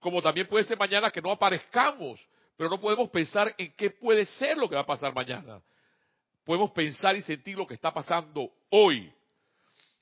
como 0.00 0.20
también 0.20 0.48
puede 0.48 0.64
ser 0.64 0.76
mañana 0.76 1.12
que 1.12 1.22
no 1.22 1.30
aparezcamos, 1.30 2.20
pero 2.56 2.68
no 2.68 2.80
podemos 2.80 3.08
pensar 3.08 3.54
en 3.56 3.72
qué 3.76 3.90
puede 3.90 4.24
ser 4.24 4.58
lo 4.58 4.68
que 4.68 4.74
va 4.74 4.80
a 4.80 4.86
pasar 4.86 5.14
mañana. 5.14 5.62
Podemos 6.44 6.72
pensar 6.72 7.14
y 7.14 7.22
sentir 7.22 7.56
lo 7.56 7.68
que 7.68 7.74
está 7.74 7.94
pasando 7.94 8.50
hoy. 8.68 9.12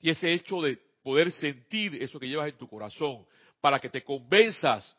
Y 0.01 0.09
ese 0.09 0.33
hecho 0.33 0.59
de 0.59 0.79
poder 1.03 1.31
sentir 1.31 2.01
eso 2.01 2.19
que 2.19 2.27
llevas 2.27 2.49
en 2.49 2.57
tu 2.57 2.67
corazón, 2.67 3.27
para 3.61 3.79
que 3.79 3.89
te 3.89 4.03
convenzas 4.03 4.95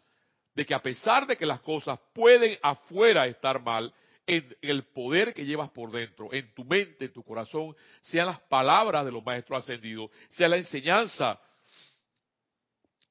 de 0.54 0.64
que 0.64 0.72
a 0.72 0.80
pesar 0.80 1.26
de 1.26 1.36
que 1.36 1.46
las 1.46 1.58
cosas 1.62 1.98
pueden 2.12 2.56
afuera 2.62 3.26
estar 3.26 3.60
mal, 3.60 3.92
en 4.26 4.56
el 4.60 4.84
poder 4.84 5.32
que 5.32 5.44
llevas 5.44 5.70
por 5.70 5.92
dentro, 5.92 6.32
en 6.32 6.52
tu 6.54 6.64
mente, 6.64 7.04
en 7.04 7.12
tu 7.12 7.22
corazón, 7.22 7.76
sean 8.02 8.26
las 8.26 8.40
palabras 8.40 9.04
de 9.04 9.12
los 9.12 9.24
maestros 9.24 9.62
ascendidos, 9.62 10.10
sea 10.30 10.48
la 10.48 10.56
enseñanza 10.56 11.40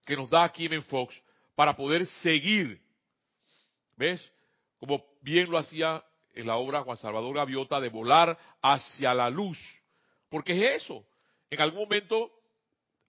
que 0.06 0.15
nos 0.15 0.30
da 0.30 0.51
Kim 0.51 0.82
Fox 0.84 1.19
para 1.56 1.75
poder 1.75 2.06
seguir. 2.06 2.82
¿Ves? 3.95 4.32
Como 4.78 5.04
bien 5.21 5.49
lo 5.49 5.58
hacía 5.58 6.04
en 6.34 6.47
la 6.47 6.58
obra 6.58 6.84
Juan 6.84 6.97
Salvador 6.97 7.34
Gaviota 7.34 7.80
de 7.80 7.89
volar 7.89 8.38
hacia 8.62 9.13
la 9.13 9.30
luz. 9.30 9.58
Porque 10.30 10.51
es 10.51 10.84
eso. 10.84 11.06
En 11.49 11.62
algún 11.62 11.82
momento, 11.82 12.30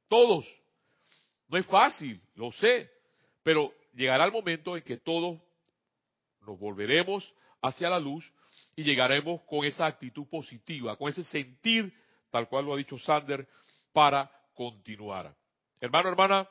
todos. 0.09 0.47
No 1.49 1.59
es 1.59 1.67
fácil, 1.67 2.21
lo 2.37 2.53
sé. 2.53 2.89
Pero 3.43 3.73
llegará 3.95 4.25
el 4.25 4.33
momento 4.33 4.77
en 4.77 4.85
que 4.85 4.97
todos 4.97 5.41
nos 6.47 6.59
volveremos 6.59 7.35
hacia 7.67 7.91
la 7.91 7.99
luz 7.99 8.31
y 8.75 8.83
llegaremos 8.83 9.43
con 9.43 9.65
esa 9.65 9.87
actitud 9.87 10.27
positiva, 10.27 10.97
con 10.97 11.09
ese 11.09 11.25
sentir, 11.25 11.93
tal 12.31 12.49
cual 12.49 12.67
lo 12.67 12.75
ha 12.75 12.77
dicho 12.77 12.99
Sander, 12.99 13.47
para 13.93 14.31
continuar. 14.55 15.35
Hermano, 15.81 16.09
hermana, 16.09 16.49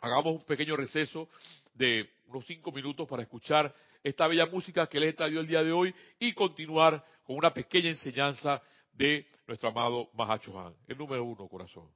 hagamos 0.00 0.34
un 0.34 0.44
pequeño 0.44 0.76
receso 0.76 1.28
de 1.74 2.08
unos 2.26 2.46
cinco 2.46 2.72
minutos 2.72 3.08
para 3.08 3.22
escuchar 3.22 3.74
esta 4.02 4.26
bella 4.26 4.46
música 4.46 4.86
que 4.86 5.00
les 5.00 5.18
he 5.18 5.24
el 5.24 5.46
día 5.46 5.62
de 5.62 5.72
hoy 5.72 5.94
y 6.18 6.32
continuar 6.32 7.04
con 7.24 7.36
una 7.36 7.52
pequeña 7.52 7.88
enseñanza 7.88 8.62
de 8.92 9.26
nuestro 9.46 9.68
amado 9.68 10.10
Mahacho 10.14 10.58
Han, 10.58 10.74
el 10.86 10.96
número 10.96 11.24
uno, 11.24 11.48
corazón. 11.48 11.88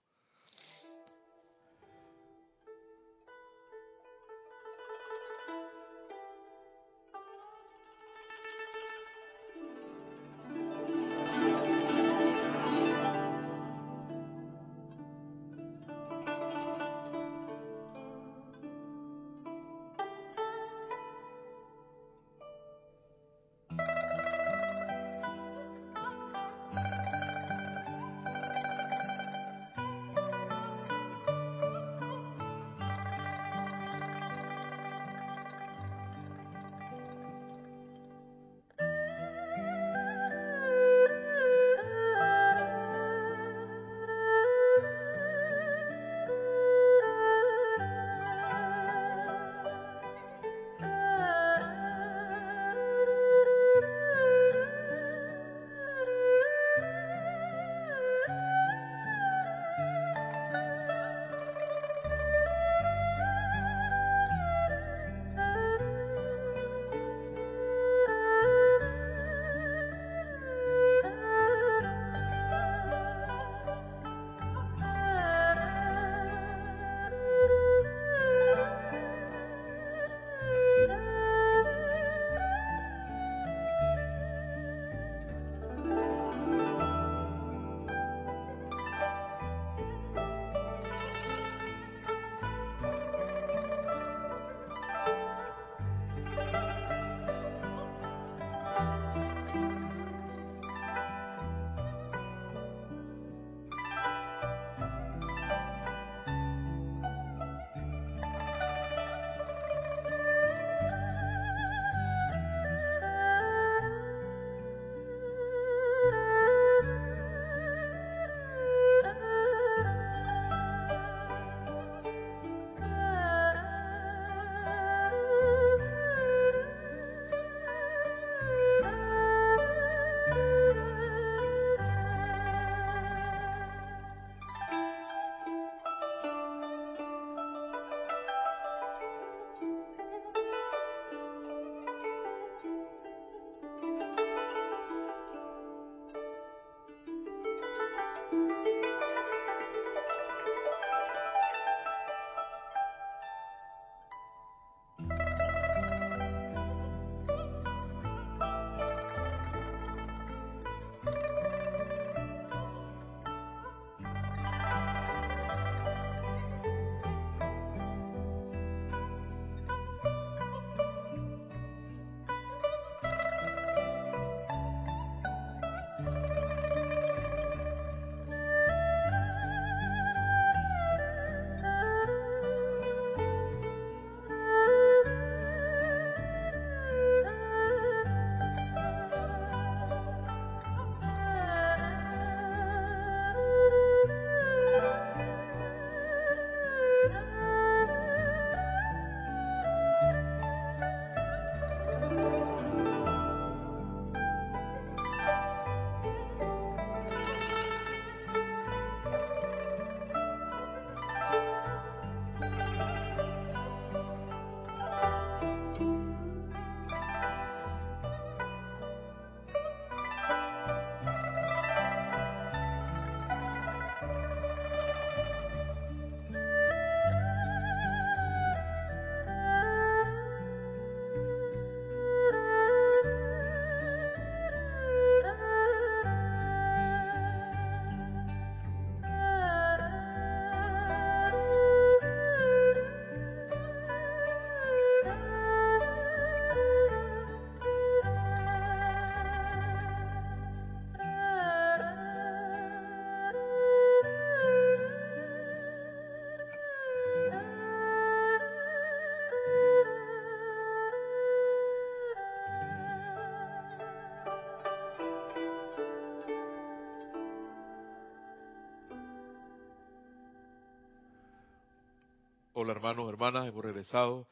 Hola 272.70 272.76
hermanos, 272.76 273.08
hermanas, 273.08 273.48
hemos 273.48 273.64
regresado 273.64 274.28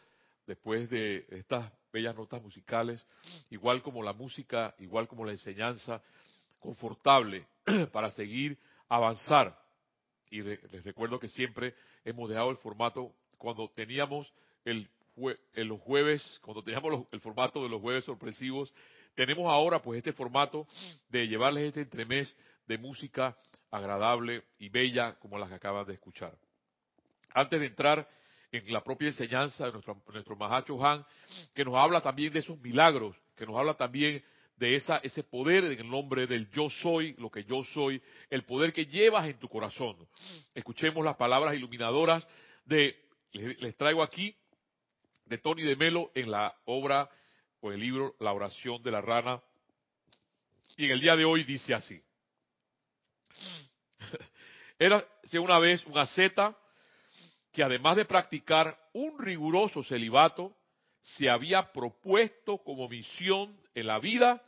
después 0.47 0.89
de 0.89 1.27
estas 1.29 1.73
bellas 1.93 2.15
notas 2.15 2.41
musicales, 2.41 3.05
igual 3.51 3.83
como 3.83 4.01
la 4.01 4.13
música, 4.13 4.77
igual 4.79 5.09
como 5.09 5.25
la 5.25 5.33
enseñanza, 5.33 6.01
confortable 6.61 7.49
para 7.93 8.13
seguir 8.13 8.57
avanzar. 8.89 9.61
Y 10.31 10.43
les 10.43 10.85
recuerdo 10.85 11.19
que 11.19 11.27
siempre 11.27 11.75
hemos 12.05 12.29
dejado 12.29 12.53
el 12.53 12.59
formato 12.59 13.13
cuando 13.39 13.71
teníamos 13.71 14.33
el 14.65 14.89
en 15.17 15.67
los 15.67 15.81
jueves, 15.81 16.39
cuando 16.45 16.63
teníamos 16.63 17.09
el 17.11 17.21
formato 17.21 17.61
de 17.61 17.69
los 17.69 17.81
jueves 17.81 18.05
sorpresivos, 18.05 18.73
tenemos 19.17 19.53
ahora 19.53 19.83
pues 19.83 19.99
este 19.99 20.13
formato 20.13 20.69
de 21.09 21.27
llevarles 21.27 21.65
este 21.65 21.81
entremés 21.81 22.37
de 22.69 22.79
música 22.79 23.37
agradable 23.73 24.45
y 24.61 24.69
bella 24.69 25.15
como 25.15 25.39
las 25.39 25.49
que 25.49 25.57
acaban 25.57 25.85
de 25.89 25.95
escuchar. 25.95 26.39
Antes 27.35 27.59
de 27.59 27.67
entrar 27.67 28.09
en 28.51 28.73
la 28.73 28.83
propia 28.83 29.09
enseñanza 29.09 29.67
de 29.67 29.73
nuestro, 29.73 30.03
nuestro 30.13 30.37
Mahacho 30.37 30.85
Han, 30.85 31.05
que 31.55 31.65
nos 31.65 31.75
habla 31.75 32.01
también 32.01 32.33
de 32.33 32.41
esos 32.41 32.59
milagros, 32.61 33.17
que 33.37 33.47
nos 33.47 33.57
habla 33.57 33.75
también 33.75 34.23
de 34.57 34.75
esa, 34.75 34.99
ese 34.99 35.23
poder 35.23 35.65
en 35.65 35.79
el 35.79 35.89
nombre 35.89 36.27
del 36.27 36.51
yo 36.51 36.69
soy, 36.69 37.15
lo 37.15 37.31
que 37.31 37.45
yo 37.45 37.63
soy, 37.65 38.03
el 38.29 38.45
poder 38.45 38.73
que 38.73 38.87
llevas 38.87 39.29
en 39.29 39.39
tu 39.39 39.49
corazón. 39.49 39.97
Escuchemos 40.55 41.05
las 41.05 41.17
palabras 41.17 41.55
iluminadoras 41.55 42.27
de, 42.65 42.97
les, 43.33 43.77
traigo 43.77 44.03
aquí, 44.03 44.35
de 45.27 45.39
Tony 45.39 45.63
de 45.63 45.77
Melo 45.77 46.11
en 46.15 46.31
la 46.31 46.57
obra 46.65 47.09
o 47.61 47.71
el 47.71 47.81
libro 47.81 48.17
La 48.19 48.33
oración 48.33 48.83
de 48.83 48.91
la 48.91 49.01
rana. 49.01 49.41
Y 50.77 50.87
en 50.87 50.91
el 50.93 51.01
día 51.01 51.17
de 51.17 51.25
hoy 51.25 51.45
dice 51.45 51.75
así. 51.75 52.03
Era 54.79 55.05
una 55.35 55.59
vez 55.59 55.85
una 55.87 56.07
zeta 56.07 56.57
que 57.59 57.65
además 57.65 57.97
de 57.97 58.05
practicar 58.05 58.79
un 58.93 59.19
riguroso 59.19 59.83
celibato, 59.83 60.55
se 61.01 61.29
había 61.29 61.73
propuesto 61.73 62.59
como 62.59 62.89
misión 62.89 63.61
en 63.75 63.89
la 63.89 63.99
vida 63.99 64.41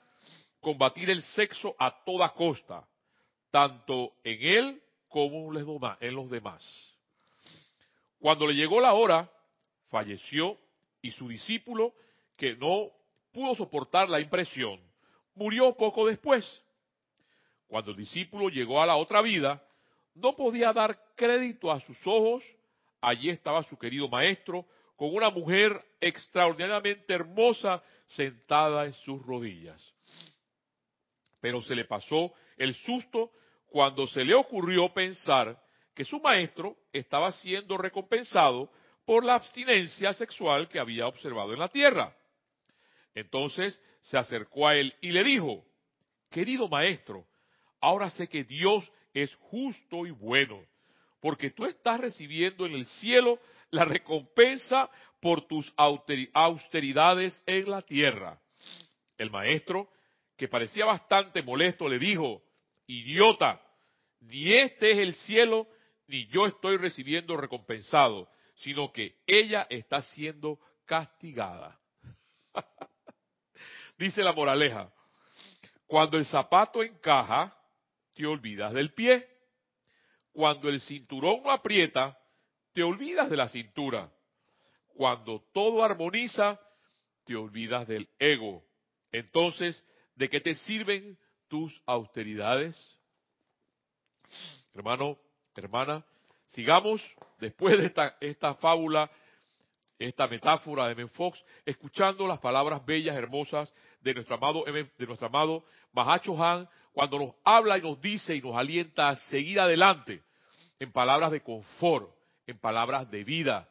combatir 0.61 1.11
el 1.11 1.21
sexo 1.21 1.75
a 1.77 2.05
toda 2.05 2.33
costa, 2.35 2.87
tanto 3.51 4.13
en 4.23 4.41
él 4.41 4.83
como 5.09 5.53
en 5.53 6.15
los 6.15 6.31
demás. 6.31 6.65
Cuando 8.21 8.47
le 8.47 8.55
llegó 8.55 8.81
la 8.81 8.95
hora, 8.95 9.29
falleció 9.89 10.57
y 11.03 11.11
su 11.11 11.27
discípulo, 11.27 11.93
que 12.37 12.55
no 12.55 12.93
pudo 13.33 13.57
soportar 13.57 14.09
la 14.09 14.21
impresión, 14.21 14.81
murió 15.35 15.75
poco 15.75 16.07
después. 16.07 16.47
Cuando 17.67 17.91
el 17.91 17.97
discípulo 17.97 18.51
llegó 18.51 18.81
a 18.81 18.87
la 18.87 18.95
otra 18.95 19.21
vida, 19.21 19.61
no 20.15 20.37
podía 20.37 20.73
dar 20.73 20.97
crédito 21.17 21.73
a 21.73 21.81
sus 21.81 21.99
ojos 22.07 22.45
allí 23.01 23.31
estaba 23.31 23.63
su 23.65 23.79
querido 23.79 24.09
maestro 24.09 24.67
con 24.97 25.15
una 25.15 25.31
mujer 25.31 25.81
extraordinariamente 26.01 27.13
hermosa 27.13 27.83
sentada 28.07 28.85
en 28.87 28.93
sus 28.93 29.25
rodillas. 29.25 29.95
Pero 31.41 31.63
se 31.63 31.75
le 31.75 31.87
pasó 31.87 32.33
el 32.57 32.75
susto 32.75 33.33
cuando 33.67 34.07
se 34.07 34.25
le 34.25 34.35
ocurrió 34.35 34.93
pensar 34.93 35.59
que 35.95 36.05
su 36.05 36.21
maestro 36.21 36.77
estaba 36.93 37.33
siendo 37.33 37.79
recompensado 37.79 38.71
por 39.07 39.25
la 39.25 39.37
abstinencia 39.37 40.13
sexual 40.13 40.69
que 40.69 40.79
había 40.79 41.07
observado 41.07 41.53
en 41.53 41.59
la 41.59 41.69
tierra. 41.69 42.15
Entonces 43.15 43.81
se 44.03 44.19
acercó 44.19 44.69
a 44.69 44.77
él 44.77 44.95
y 45.01 45.11
le 45.11 45.25
dijo, 45.25 45.65
querido 46.31 46.69
maestro, 46.69 47.27
ahora 47.81 48.11
sé 48.11 48.29
que 48.29 48.45
Dios 48.45 48.91
es 49.15 49.35
justo 49.37 50.07
y 50.07 50.11
bueno 50.11 50.63
porque 51.21 51.51
tú 51.51 51.67
estás 51.67 52.01
recibiendo 52.01 52.67
en 52.67 52.75
el 52.75 52.87
cielo 52.87 53.39
la 53.71 53.85
recompensa 53.85 54.91
por 55.21 55.47
tus 55.47 55.73
austeridades 55.77 57.43
en 57.47 57.71
la 57.71 57.83
tierra. 57.83 58.41
El 59.19 59.31
maestro, 59.31 59.91
que 60.37 60.49
parecía 60.49 60.87
bastante 60.87 61.43
molesto, 61.43 61.89
le 61.89 61.99
dijo, 61.99 62.43
idiota, 62.87 63.61
ni 64.21 64.55
este 64.55 64.93
es 64.93 64.99
el 64.99 65.13
cielo, 65.13 65.69
ni 66.07 66.27
yo 66.29 66.47
estoy 66.47 66.79
recibiendo 66.79 67.37
recompensado, 67.37 68.29
sino 68.57 68.91
que 68.93 69.17
ella 69.27 69.67
está 69.69 70.01
siendo 70.03 70.59
castigada. 70.87 71.79
Dice 73.99 74.23
la 74.23 74.33
moraleja, 74.33 74.91
cuando 75.87 76.17
el 76.17 76.25
zapato 76.25 76.83
encaja, 76.83 77.55
te 78.15 78.27
olvidas 78.27 78.73
del 78.73 78.93
pie 78.95 79.29
cuando 80.41 80.71
el 80.71 80.81
cinturón 80.81 81.43
no 81.43 81.51
aprieta, 81.51 82.19
te 82.73 82.83
olvidas 82.83 83.29
de 83.29 83.37
la 83.37 83.51
cintura. 83.51 84.11
Cuando 84.95 85.45
todo 85.53 85.85
armoniza, 85.85 86.59
te 87.27 87.37
olvidas 87.37 87.87
del 87.87 88.09
ego. 88.19 88.65
Entonces, 89.13 89.85
¿de 90.15 90.31
qué 90.31 90.41
te 90.41 90.55
sirven 90.55 91.19
tus 91.47 91.79
austeridades? 91.85 92.75
Hermano, 94.73 95.19
hermana, 95.55 96.07
sigamos 96.47 97.03
después 97.39 97.77
de 97.77 97.85
esta, 97.85 98.17
esta 98.19 98.55
fábula, 98.55 99.11
esta 99.99 100.27
metáfora 100.27 100.89
de 100.89 101.07
Fox, 101.09 101.45
escuchando 101.67 102.27
las 102.27 102.39
palabras 102.39 102.83
bellas, 102.87 103.15
hermosas 103.15 103.71
de 104.01 104.15
nuestro 104.15 104.37
amado, 104.37 104.65
de 104.65 105.07
nuestro 105.07 105.27
amado 105.27 105.65
Mahacho 105.93 106.43
Han, 106.43 106.67
cuando 106.93 107.19
nos 107.19 107.35
habla 107.45 107.77
y 107.77 107.83
nos 107.83 108.01
dice 108.01 108.35
y 108.35 108.41
nos 108.41 108.57
alienta 108.57 109.11
a 109.11 109.17
seguir 109.17 109.61
adelante 109.61 110.23
en 110.81 110.91
palabras 110.91 111.31
de 111.31 111.41
confort, 111.41 112.13
en 112.47 112.59
palabras 112.59 113.09
de 113.09 113.23
vida. 113.23 113.69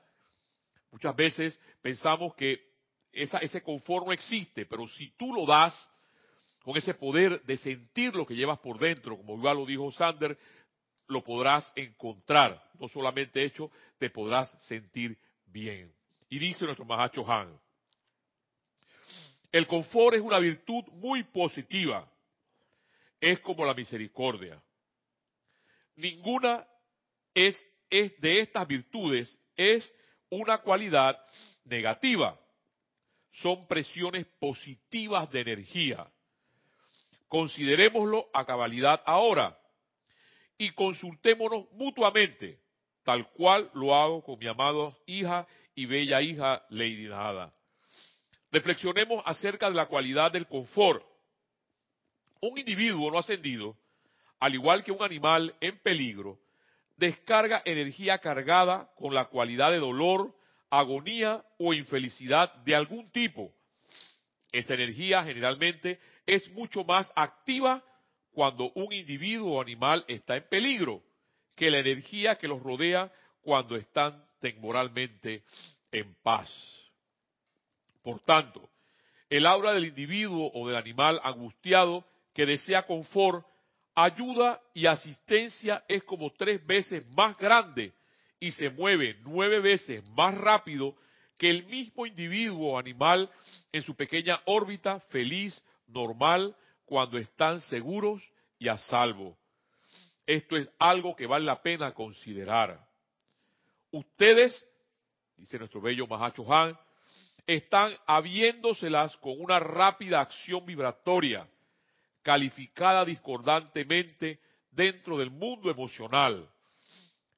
Muchas 0.91 1.13
veces 1.13 1.59
pensamos 1.81 2.33
que 2.35 2.61
ese 3.11 3.61
confort 3.61 4.05
no 4.05 4.13
existe, 4.13 4.65
pero 4.65 4.87
si 4.87 5.11
tú 5.17 5.33
lo 5.33 5.45
das 5.45 5.75
con 6.63 6.77
ese 6.77 6.93
poder 6.93 7.43
de 7.43 7.57
sentir 7.57 8.15
lo 8.15 8.25
que 8.25 8.35
llevas 8.35 8.59
por 8.59 8.79
dentro, 8.79 9.17
como 9.17 9.35
igual 9.35 9.57
lo 9.57 9.65
dijo 9.65 9.91
Sander, 9.91 10.37
lo 11.07 11.21
podrás 11.21 11.69
encontrar. 11.75 12.63
No 12.79 12.87
solamente 12.87 13.43
hecho, 13.43 13.69
te 13.97 14.09
podrás 14.09 14.49
sentir 14.63 15.17
bien. 15.45 15.93
Y 16.29 16.39
dice 16.39 16.63
nuestro 16.63 16.85
Mahacho 16.85 17.29
Han, 17.29 17.59
el 19.51 19.67
confort 19.67 20.15
es 20.15 20.21
una 20.21 20.39
virtud 20.39 20.85
muy 20.93 21.23
positiva 21.23 22.07
es 23.19 23.39
como 23.39 23.65
la 23.65 23.73
misericordia. 23.73 24.61
Ninguna 25.95 26.65
es, 27.47 27.65
de 28.21 28.39
estas 28.39 28.67
virtudes 28.67 29.37
es 29.55 29.89
una 30.29 30.59
cualidad 30.59 31.17
negativa. 31.63 32.39
Son 33.31 33.67
presiones 33.67 34.25
positivas 34.39 35.29
de 35.31 35.41
energía. 35.41 36.07
Considerémoslo 37.27 38.29
a 38.33 38.45
cabalidad 38.45 39.01
ahora 39.05 39.57
y 40.57 40.71
consultémonos 40.71 41.71
mutuamente, 41.71 42.59
tal 43.03 43.29
cual 43.31 43.69
lo 43.73 43.95
hago 43.95 44.23
con 44.23 44.37
mi 44.39 44.47
amada 44.47 44.95
hija 45.05 45.47
y 45.75 45.85
bella 45.85 46.21
hija 46.21 46.65
Lady 46.69 47.07
Nada. 47.07 47.53
Reflexionemos 48.51 49.21
acerca 49.25 49.69
de 49.69 49.75
la 49.75 49.85
cualidad 49.85 50.31
del 50.31 50.47
confort 50.47 51.03
un 52.41 52.57
individuo 52.57 53.11
no 53.11 53.19
ascendido, 53.19 53.75
al 54.39 54.55
igual 54.55 54.83
que 54.83 54.91
un 54.91 55.03
animal 55.03 55.53
en 55.59 55.77
peligro, 55.79 56.39
descarga 56.99 57.61
energía 57.65 58.19
cargada 58.19 58.89
con 58.97 59.13
la 59.13 59.25
cualidad 59.25 59.71
de 59.71 59.79
dolor, 59.79 60.35
agonía 60.69 61.43
o 61.57 61.73
infelicidad 61.73 62.53
de 62.65 62.75
algún 62.75 63.09
tipo. 63.11 63.53
Esa 64.51 64.73
energía 64.73 65.23
generalmente 65.23 65.99
es 66.25 66.51
mucho 66.51 66.83
más 66.83 67.11
activa 67.15 67.83
cuando 68.31 68.71
un 68.75 68.91
individuo 68.93 69.53
o 69.53 69.61
animal 69.61 70.03
está 70.07 70.35
en 70.35 70.47
peligro 70.49 71.01
que 71.55 71.71
la 71.71 71.79
energía 71.79 72.37
que 72.37 72.47
los 72.47 72.61
rodea 72.61 73.11
cuando 73.41 73.75
están 73.75 74.23
temporalmente 74.39 75.43
en 75.91 76.15
paz. 76.21 76.49
Por 78.03 78.19
tanto, 78.21 78.69
el 79.29 79.45
aura 79.45 79.73
del 79.73 79.85
individuo 79.85 80.51
o 80.53 80.67
del 80.67 80.77
animal 80.77 81.19
angustiado 81.23 82.05
que 82.33 82.45
desea 82.45 82.85
confort, 82.85 83.45
ayuda 84.03 84.61
y 84.73 84.85
asistencia 84.85 85.83
es 85.87 86.03
como 86.03 86.31
tres 86.31 86.65
veces 86.65 87.05
más 87.09 87.37
grande 87.37 87.93
y 88.39 88.51
se 88.51 88.69
mueve 88.69 89.17
nueve 89.23 89.59
veces 89.59 90.07
más 90.11 90.35
rápido 90.35 90.95
que 91.37 91.49
el 91.49 91.65
mismo 91.65 92.05
individuo 92.05 92.73
o 92.73 92.77
animal 92.77 93.29
en 93.71 93.81
su 93.81 93.95
pequeña 93.95 94.39
órbita 94.45 94.99
feliz, 95.11 95.61
normal, 95.87 96.55
cuando 96.85 97.17
están 97.17 97.59
seguros 97.61 98.23
y 98.57 98.67
a 98.69 98.77
salvo. 98.77 99.37
Esto 100.25 100.55
es 100.55 100.69
algo 100.79 101.15
que 101.15 101.27
vale 101.27 101.45
la 101.45 101.61
pena 101.61 101.93
considerar. 101.93 102.79
Ustedes, 103.91 104.65
dice 105.35 105.57
nuestro 105.59 105.81
bello 105.81 106.07
Mahacho 106.07 106.51
Han, 106.53 106.77
están 107.45 107.93
habiéndoselas 108.05 109.17
con 109.17 109.39
una 109.39 109.59
rápida 109.59 110.21
acción 110.21 110.65
vibratoria 110.65 111.47
calificada 112.29 113.03
discordantemente 113.05 114.39
dentro 114.69 115.17
del 115.17 115.31
mundo 115.31 115.71
emocional, 115.71 116.47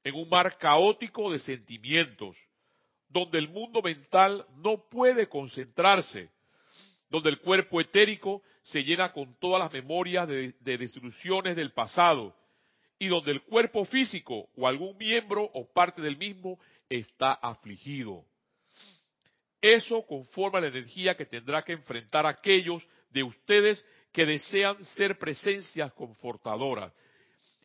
en 0.04 0.14
un 0.14 0.28
mar 0.28 0.58
caótico 0.58 1.32
de 1.32 1.38
sentimientos, 1.38 2.36
donde 3.08 3.38
el 3.38 3.48
mundo 3.48 3.80
mental 3.80 4.44
no 4.56 4.86
puede 4.90 5.30
concentrarse, 5.30 6.28
donde 7.08 7.30
el 7.30 7.40
cuerpo 7.40 7.80
etérico 7.80 8.42
se 8.64 8.84
llena 8.84 9.14
con 9.14 9.34
todas 9.38 9.60
las 9.60 9.72
memorias 9.72 10.28
de, 10.28 10.52
de 10.60 10.76
destrucciones 10.76 11.56
del 11.56 11.72
pasado 11.72 12.36
y 12.98 13.08
donde 13.08 13.30
el 13.30 13.40
cuerpo 13.44 13.86
físico 13.86 14.50
o 14.58 14.68
algún 14.68 14.98
miembro 14.98 15.42
o 15.54 15.72
parte 15.72 16.02
del 16.02 16.18
mismo 16.18 16.58
está 16.90 17.32
afligido. 17.32 18.26
Eso 19.58 20.02
conforma 20.06 20.60
la 20.60 20.66
energía 20.66 21.16
que 21.16 21.24
tendrá 21.24 21.62
que 21.62 21.72
enfrentar 21.72 22.26
aquellos 22.26 22.86
de 23.12 23.22
ustedes 23.22 23.86
que 24.12 24.26
desean 24.26 24.82
ser 24.84 25.18
presencias 25.18 25.92
confortadoras. 25.92 26.92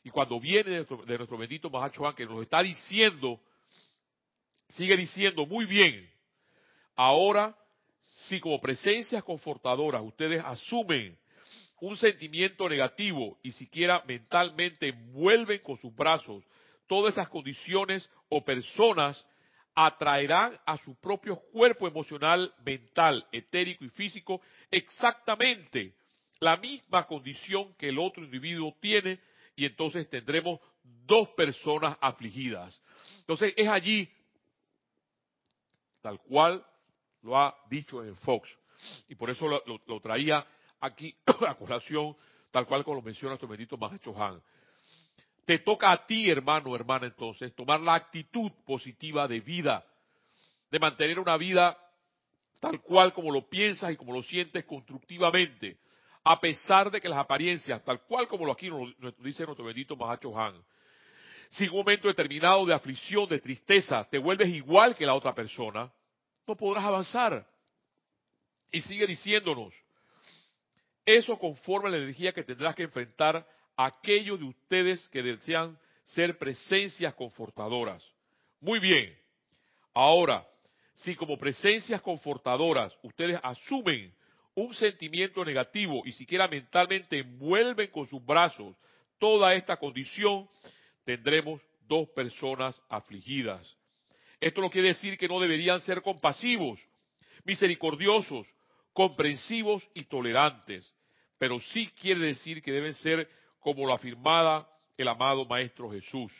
Y 0.04 0.10
cuando 0.10 0.40
viene 0.40 0.70
de 0.72 1.18
nuestro, 1.18 1.38
bendito 1.38 1.70
Mahacho 1.70 2.14
que 2.16 2.26
nos 2.26 2.42
está 2.42 2.62
diciendo, 2.64 3.40
sigue 4.70 4.96
diciendo 4.96 5.46
muy 5.46 5.66
bien, 5.66 6.10
ahora 6.96 7.56
si 8.28 8.40
como 8.40 8.60
presencias 8.60 9.24
confortadoras 9.24 10.02
ustedes 10.02 10.44
asumen 10.44 11.18
un 11.80 11.96
sentimiento 11.96 12.68
negativo 12.68 13.38
y 13.44 13.52
siquiera 13.52 14.04
mentalmente 14.08 14.90
envuelven 14.90 15.60
con 15.60 15.78
sus 15.78 15.94
brazos 15.96 16.44
todas 16.88 17.14
esas 17.14 17.30
condiciones 17.30 18.10
o 18.30 18.44
personas 18.44 19.26
atraerán 19.80 20.60
a 20.66 20.76
su 20.80 20.96
propio 20.96 21.36
cuerpo 21.36 21.88
emocional, 21.88 22.52
mental, 22.66 23.24
etérico 23.32 23.86
y 23.86 23.90
físico 23.90 24.42
exactamente 24.72 25.94
la 26.40 26.58
misma 26.58 27.06
condición 27.06 27.76
que 27.76 27.90
el 27.90 28.00
otro 28.00 28.24
individuo 28.24 28.76
tiene 28.82 29.20
y 29.56 29.66
entonces 29.66 30.10
tendremos 30.10 30.60
dos 30.84 31.30
personas 31.30 31.96
afligidas. 32.02 32.82
Entonces 33.20 33.54
es 33.56 33.68
allí, 33.68 34.10
tal 36.02 36.20
cual 36.22 36.66
lo 37.22 37.38
ha 37.38 37.56
dicho 37.70 38.04
en 38.04 38.16
Fox, 38.18 38.50
y 39.08 39.14
por 39.14 39.30
eso 39.30 39.48
lo, 39.48 40.00
traía 40.02 40.44
aquí 40.80 41.16
a 41.48 41.54
colación, 41.54 42.18
tal 42.50 42.66
cual 42.66 42.84
como 42.84 42.96
lo 42.96 43.04
menciona 43.04 43.34
nuestro 43.34 43.48
bendito 43.48 43.78
Mahacho 43.78 44.16
Han. 44.20 44.42
Te 45.48 45.60
toca 45.60 45.94
a 45.94 46.06
ti, 46.06 46.30
hermano, 46.30 46.76
hermana, 46.76 47.08
entonces, 47.08 47.56
tomar 47.56 47.80
la 47.80 47.94
actitud 47.96 48.52
positiva 48.66 49.30
de 49.30 49.40
vida, 49.40 49.82
de 50.70 50.78
mantener 50.78 51.18
una 51.20 51.38
vida 51.38 51.78
tal 52.60 52.82
cual 52.82 53.14
como 53.14 53.32
lo 53.32 53.48
piensas 53.48 53.94
y 53.94 53.96
como 53.96 54.12
lo 54.12 54.22
sientes 54.22 54.66
constructivamente, 54.66 55.78
a 56.26 56.38
pesar 56.42 56.92
de 56.92 57.00
que 57.00 57.08
las 57.08 57.20
apariencias, 57.20 57.82
tal 57.86 58.02
cual 58.02 58.28
como 58.28 58.46
lo 58.46 58.52
aquí 58.52 58.70
nos, 58.70 58.94
dice 59.20 59.46
nuestro 59.46 59.64
bendito 59.64 59.96
Mahacho 59.96 60.38
Han, 60.38 60.62
si 61.48 61.64
en 61.64 61.70
un 61.70 61.78
momento 61.78 62.10
determinado 62.10 62.66
de 62.66 62.74
aflicción, 62.74 63.30
de 63.30 63.40
tristeza, 63.40 64.06
te 64.10 64.18
vuelves 64.18 64.50
igual 64.50 64.98
que 64.98 65.06
la 65.06 65.14
otra 65.14 65.34
persona, 65.34 65.90
no 66.46 66.58
podrás 66.58 66.84
avanzar. 66.84 67.48
Y 68.70 68.82
sigue 68.82 69.08
diciéndonos, 69.08 69.74
eso 71.06 71.40
conforme 71.40 71.88
a 71.88 71.92
la 71.92 71.98
energía 72.00 72.34
que 72.34 72.44
tendrás 72.44 72.76
que 72.76 72.84
enfrentar 72.84 73.48
aquellos 73.78 74.40
de 74.40 74.46
ustedes 74.46 75.08
que 75.10 75.22
desean 75.24 75.78
ser 76.04 76.38
presencias 76.38 77.14
confortadoras. 77.14 78.04
Muy 78.60 78.80
bien. 78.80 79.16
Ahora, 79.94 80.46
si 80.96 81.16
como 81.16 81.38
presencias 81.38 82.02
confortadoras 82.02 82.94
ustedes 83.04 83.40
asumen 83.44 84.14
un 84.56 84.74
sentimiento 84.74 85.46
negativo 85.46 86.02
y 86.06 86.12
siquiera 86.12 86.48
mentalmente 86.48 87.20
envuelven 87.20 87.92
con 87.92 88.08
sus 88.08 88.26
brazos 88.26 88.76
toda 89.20 89.54
esta 89.54 89.78
condición, 89.78 90.50
tendremos 91.04 91.62
dos 91.88 92.10
personas 92.10 92.82
afligidas. 92.90 93.78
Esto 94.40 94.62
no 94.62 94.70
quiere 94.70 94.90
decir 94.90 95.18
que 95.18 95.28
no 95.28 95.40
deberían 95.40 95.80
ser 95.82 96.02
compasivos, 96.02 96.80
misericordiosos, 97.44 98.48
comprensivos 98.94 99.88
y 99.94 100.06
tolerantes, 100.06 100.92
pero 101.38 101.60
sí 101.60 101.88
quiere 102.00 102.22
decir 102.22 102.62
que 102.62 102.72
deben 102.72 102.94
ser 102.96 103.30
como 103.68 103.86
lo 103.86 103.94
afirmaba 103.94 104.66
el 104.96 105.10
amado 105.10 105.44
Maestro 105.44 105.92
Jesús, 105.92 106.32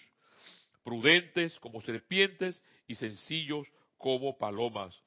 prudentes 0.82 1.60
como 1.60 1.82
serpientes 1.82 2.64
y 2.88 2.96
sencillos 2.96 3.68
como 3.98 4.38
palomas. 4.38 4.98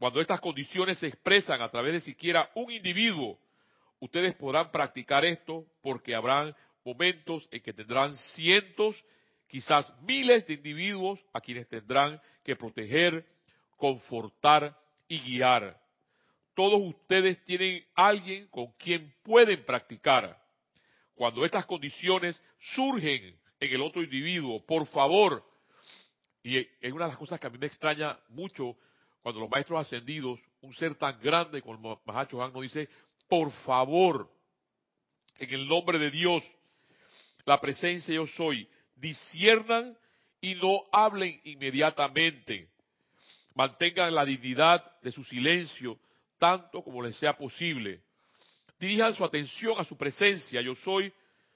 Cuando 0.00 0.20
estas 0.20 0.40
condiciones 0.40 0.98
se 0.98 1.06
expresan 1.06 1.62
a 1.62 1.68
través 1.68 1.92
de 1.92 2.00
siquiera 2.00 2.50
un 2.56 2.72
individuo, 2.72 3.38
ustedes 4.00 4.34
podrán 4.34 4.72
practicar 4.72 5.24
esto 5.24 5.64
porque 5.80 6.16
habrán 6.16 6.56
momentos 6.84 7.48
en 7.52 7.62
que 7.62 7.72
tendrán 7.72 8.12
cientos, 8.34 9.04
quizás 9.46 9.94
miles 10.00 10.44
de 10.48 10.54
individuos 10.54 11.24
a 11.32 11.40
quienes 11.40 11.68
tendrán 11.68 12.20
que 12.42 12.56
proteger, 12.56 13.24
confortar 13.76 14.76
y 15.06 15.20
guiar. 15.20 15.80
Todos 16.56 16.80
ustedes 16.82 17.44
tienen 17.44 17.84
alguien 17.94 18.48
con 18.48 18.72
quien 18.72 19.14
pueden 19.22 19.64
practicar 19.64 20.42
cuando 21.14 21.44
estas 21.44 21.66
condiciones 21.66 22.40
surgen 22.58 23.38
en 23.60 23.72
el 23.72 23.80
otro 23.80 24.02
individuo, 24.02 24.64
por 24.64 24.86
favor, 24.86 25.44
y 26.42 26.58
es 26.58 26.92
una 26.92 27.04
de 27.04 27.10
las 27.10 27.18
cosas 27.18 27.40
que 27.40 27.46
a 27.46 27.50
mí 27.50 27.58
me 27.58 27.66
extraña 27.66 28.18
mucho 28.28 28.76
cuando 29.22 29.40
los 29.40 29.50
maestros 29.50 29.80
ascendidos, 29.80 30.38
un 30.60 30.74
ser 30.74 30.94
tan 30.96 31.18
grande 31.20 31.62
como 31.62 32.02
Mahacho 32.04 32.42
Han 32.42 32.52
nos 32.52 32.62
dice, 32.62 32.88
por 33.28 33.50
favor, 33.50 34.30
en 35.38 35.50
el 35.50 35.66
nombre 35.66 35.98
de 35.98 36.10
Dios, 36.10 36.44
la 37.46 37.60
presencia 37.60 38.14
yo 38.14 38.26
soy, 38.26 38.68
disiernan 38.96 39.96
y 40.40 40.54
no 40.56 40.84
hablen 40.92 41.40
inmediatamente. 41.44 42.68
Mantengan 43.54 44.14
la 44.14 44.24
dignidad 44.24 45.00
de 45.00 45.12
su 45.12 45.24
silencio 45.24 45.98
tanto 46.38 46.82
como 46.82 47.02
les 47.02 47.16
sea 47.16 47.36
posible 47.36 48.02
dirijan 48.84 49.14
su 49.14 49.24
atención 49.24 49.74
a 49.78 49.84
su 49.84 49.96
presencia, 49.96 50.60
yo 50.60 50.74
soy, 50.74 51.12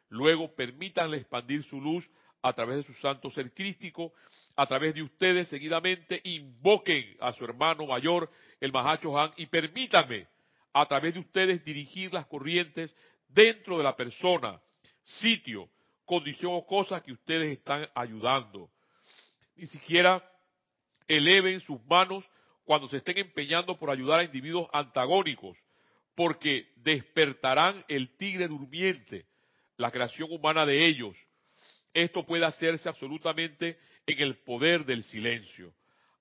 luego 0.09 0.55
permítanle 0.55 1.19
expandir 1.19 1.63
su 1.63 1.81
luz 1.81 2.09
a 2.43 2.53
través 2.53 2.79
de 2.79 2.83
su 2.85 2.95
santo 2.95 3.31
ser 3.31 3.53
crístico, 3.53 4.13
a 4.57 4.67
través 4.67 4.95
de 4.95 5.03
ustedes 5.03 5.49
seguidamente 5.49 6.21
invoquen 6.25 7.17
a 7.21 7.33
su 7.33 7.45
hermano 7.45 7.87
mayor, 7.87 8.31
el 8.61 8.73
Mahacho 8.73 9.19
Han, 9.19 9.33
y 9.37 9.47
permítanme 9.47 10.27
a 10.73 10.87
través 10.87 11.15
de 11.15 11.21
ustedes 11.21 11.65
dirigir 11.65 12.13
las 12.13 12.27
corrientes 12.27 12.95
dentro 13.29 13.77
de 13.77 13.85
la 13.85 13.95
persona, 13.95 14.61
sitio, 15.03 15.69
condición 16.05 16.53
o 16.55 16.65
cosa 16.65 17.03
que 17.03 17.13
ustedes 17.13 17.59
están 17.59 17.87
ayudando. 17.95 18.71
Ni 19.55 19.67
siquiera 19.67 20.25
eleven 21.07 21.61
sus 21.61 21.83
manos 21.85 22.25
cuando 22.65 22.89
se 22.89 22.99
estén 22.99 23.19
empeñando 23.19 23.77
por 23.77 23.91
ayudar 23.91 24.21
a 24.21 24.25
individuos 24.25 24.69
antagónicos 24.73 25.59
porque 26.19 26.73
despertarán 26.75 27.85
el 27.87 28.17
tigre 28.17 28.49
durmiente, 28.49 29.27
la 29.77 29.93
creación 29.93 30.33
humana 30.33 30.67
de 30.67 30.85
ellos. 30.85 31.17
Esto 31.95 32.27
puede 32.27 32.45
hacerse 32.45 32.89
absolutamente 32.89 33.79
en 34.05 34.21
el 34.21 34.39
poder 34.39 34.85
del 34.85 35.05
silencio. 35.05 35.73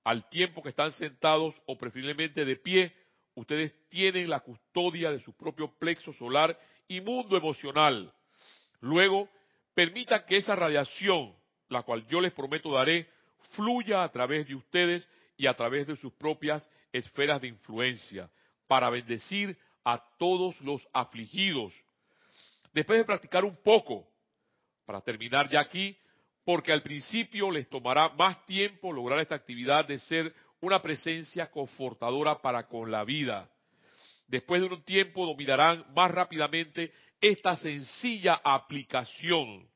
Al 0.04 0.30
tiempo 0.30 0.62
que 0.62 0.70
están 0.70 0.92
sentados 0.92 1.60
o 1.66 1.80
preferiblemente 1.80 2.46
de 2.46 2.58
pie, 2.58 2.94
ustedes 3.34 3.74
tienen 3.90 4.30
la 4.30 4.42
custodia 4.42 5.10
de 5.10 5.20
su 5.20 5.36
propio 5.36 5.74
plexo 5.80 6.14
solar 6.14 6.56
y 6.88 7.02
mundo 7.02 7.36
emocional. 7.36 8.14
Luego, 8.82 9.28
permitan 9.74 10.26
que 10.28 10.38
esa 10.38 10.56
radiación, 10.56 11.34
la 11.70 11.82
cual 11.82 12.06
yo 12.08 12.22
les 12.22 12.34
prometo 12.34 12.72
daré, 12.72 13.10
fluya 13.56 14.04
a 14.04 14.12
través 14.12 14.48
de 14.48 14.54
ustedes 14.54 15.10
y 15.38 15.48
a 15.48 15.56
través 15.56 15.88
de 15.88 15.96
sus 15.96 16.14
propias 16.14 16.70
esferas 16.94 17.42
de 17.42 17.48
influencia, 17.48 18.30
para 18.68 18.92
bendecir 18.92 19.58
a 19.88 20.04
todos 20.18 20.60
los 20.60 20.86
afligidos. 20.92 21.74
Después 22.74 23.00
de 23.00 23.06
practicar 23.06 23.46
un 23.46 23.56
poco, 23.56 24.06
para 24.86 25.00
terminar 25.00 25.50
ya 25.50 25.62
aquí, 25.62 25.98
porque 26.44 26.74
al 26.74 26.82
principio 26.82 27.50
les 27.50 27.70
tomará 27.70 28.10
más 28.10 28.46
tiempo 28.46 28.92
lograr 28.92 29.20
esta 29.20 29.36
actividad 29.36 29.86
de 29.88 29.98
ser 30.00 30.36
una 30.60 30.82
presencia 30.82 31.50
confortadora 31.50 32.42
para 32.42 32.68
con 32.68 32.92
la 32.92 33.06
vida. 33.06 33.50
Después 34.28 34.60
de 34.62 34.68
un 34.68 34.84
tiempo 34.84 35.26
dominarán 35.26 35.86
más 35.96 36.12
rápidamente 36.12 36.92
esta 37.22 37.56
sencilla 37.56 38.42
aplicación. 38.44 39.70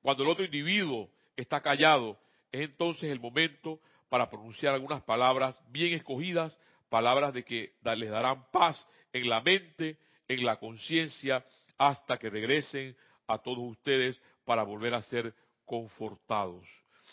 Cuando 0.00 0.22
el 0.22 0.28
otro 0.28 0.44
individuo 0.44 1.10
está 1.34 1.60
callado, 1.60 2.20
es 2.52 2.60
entonces 2.60 3.10
el 3.10 3.18
momento 3.18 3.80
para 4.08 4.30
pronunciar 4.30 4.74
algunas 4.74 5.02
palabras 5.02 5.60
bien 5.70 5.92
escogidas, 5.92 6.56
palabras 6.88 7.32
de 7.32 7.44
que 7.44 7.72
les 7.96 8.10
darán 8.10 8.50
paz 8.50 8.86
en 9.12 9.28
la 9.28 9.40
mente, 9.40 9.98
en 10.28 10.44
la 10.44 10.56
conciencia, 10.56 11.44
hasta 11.78 12.18
que 12.18 12.30
regresen 12.30 12.96
a 13.26 13.38
todos 13.38 13.58
ustedes 13.58 14.20
para 14.44 14.62
volver 14.62 14.94
a 14.94 15.02
ser 15.02 15.34
confortados. 15.64 16.66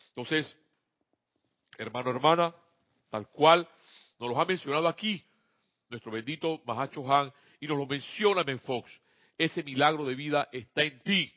Entonces, 0.10 0.58
hermano, 1.78 2.12
hermana, 2.12 2.56
tal 3.10 3.28
cual 3.30 3.68
nos 4.20 4.30
lo 4.30 4.40
ha 4.40 4.46
mencionado 4.46 4.88
aquí 4.88 5.24
nuestro 5.90 6.12
bendito 6.12 6.62
Mahacho 6.66 7.12
Han 7.12 7.32
y 7.60 7.68
nos 7.68 7.78
lo 7.78 7.86
menciona 7.86 8.44
Ben 8.44 8.60
Fox. 8.60 8.90
Ese 9.38 9.64
milagro 9.64 10.06
de 10.06 10.16
vida 10.16 10.48
está 10.52 10.84
en 10.84 11.00
ti, 11.02 11.34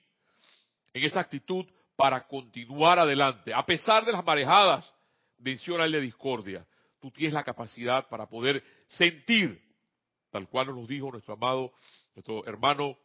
en 0.93 1.05
esa 1.05 1.21
actitud 1.21 1.67
para 1.97 2.27
continuar 2.27 2.99
adelante, 2.99 3.55
a 3.55 3.65
pesar 3.65 4.05
de 4.05 4.13
las 4.13 4.25
marejadas 4.25 4.93
menciona 5.39 5.87
la 5.87 5.99
discordia. 5.99 6.67
Tú 7.05 7.11
tienes 7.11 7.35
la 7.35 7.45
capacidad 7.45 8.09
para 8.09 8.27
poder 8.27 8.65
sentir, 8.87 9.63
tal 10.31 10.49
cual 10.49 10.69
nos 10.69 10.89
dijo 10.89 11.13
nuestro 11.13 11.35
amado, 11.35 11.75
nuestro 12.15 12.47
hermano 12.47 12.97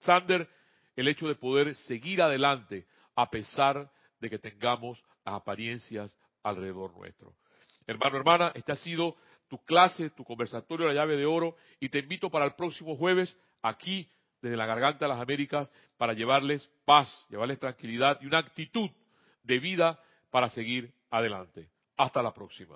Sander, 0.00 0.50
el 0.96 1.06
hecho 1.06 1.28
de 1.28 1.36
poder 1.36 1.72
seguir 1.76 2.20
adelante 2.20 2.84
a 3.14 3.30
pesar 3.30 3.88
de 4.18 4.28
que 4.28 4.40
tengamos 4.40 5.00
apariencias 5.24 6.18
alrededor 6.42 6.96
nuestro. 6.96 7.32
Hermano, 7.86 8.16
hermana, 8.16 8.50
esta 8.56 8.72
ha 8.72 8.76
sido 8.76 9.14
tu 9.46 9.64
clase, 9.64 10.10
tu 10.10 10.24
conversatorio, 10.24 10.88
la 10.88 10.94
llave 10.94 11.16
de 11.16 11.24
oro, 11.24 11.54
y 11.78 11.90
te 11.90 12.00
invito 12.00 12.30
para 12.30 12.46
el 12.46 12.54
próximo 12.54 12.96
jueves 12.96 13.38
aquí 13.62 14.10
desde 14.42 14.56
la 14.56 14.66
garganta 14.66 15.04
de 15.04 15.10
las 15.10 15.20
Américas 15.20 15.70
para 15.96 16.12
llevarles 16.12 16.68
paz, 16.84 17.08
llevarles 17.28 17.60
tranquilidad 17.60 18.18
y 18.20 18.26
una 18.26 18.38
actitud 18.38 18.90
de 19.44 19.60
vida 19.60 20.02
para 20.32 20.48
seguir 20.48 20.92
adelante. 21.08 21.70
Hasta 21.96 22.20
la 22.20 22.34
próxima. 22.34 22.72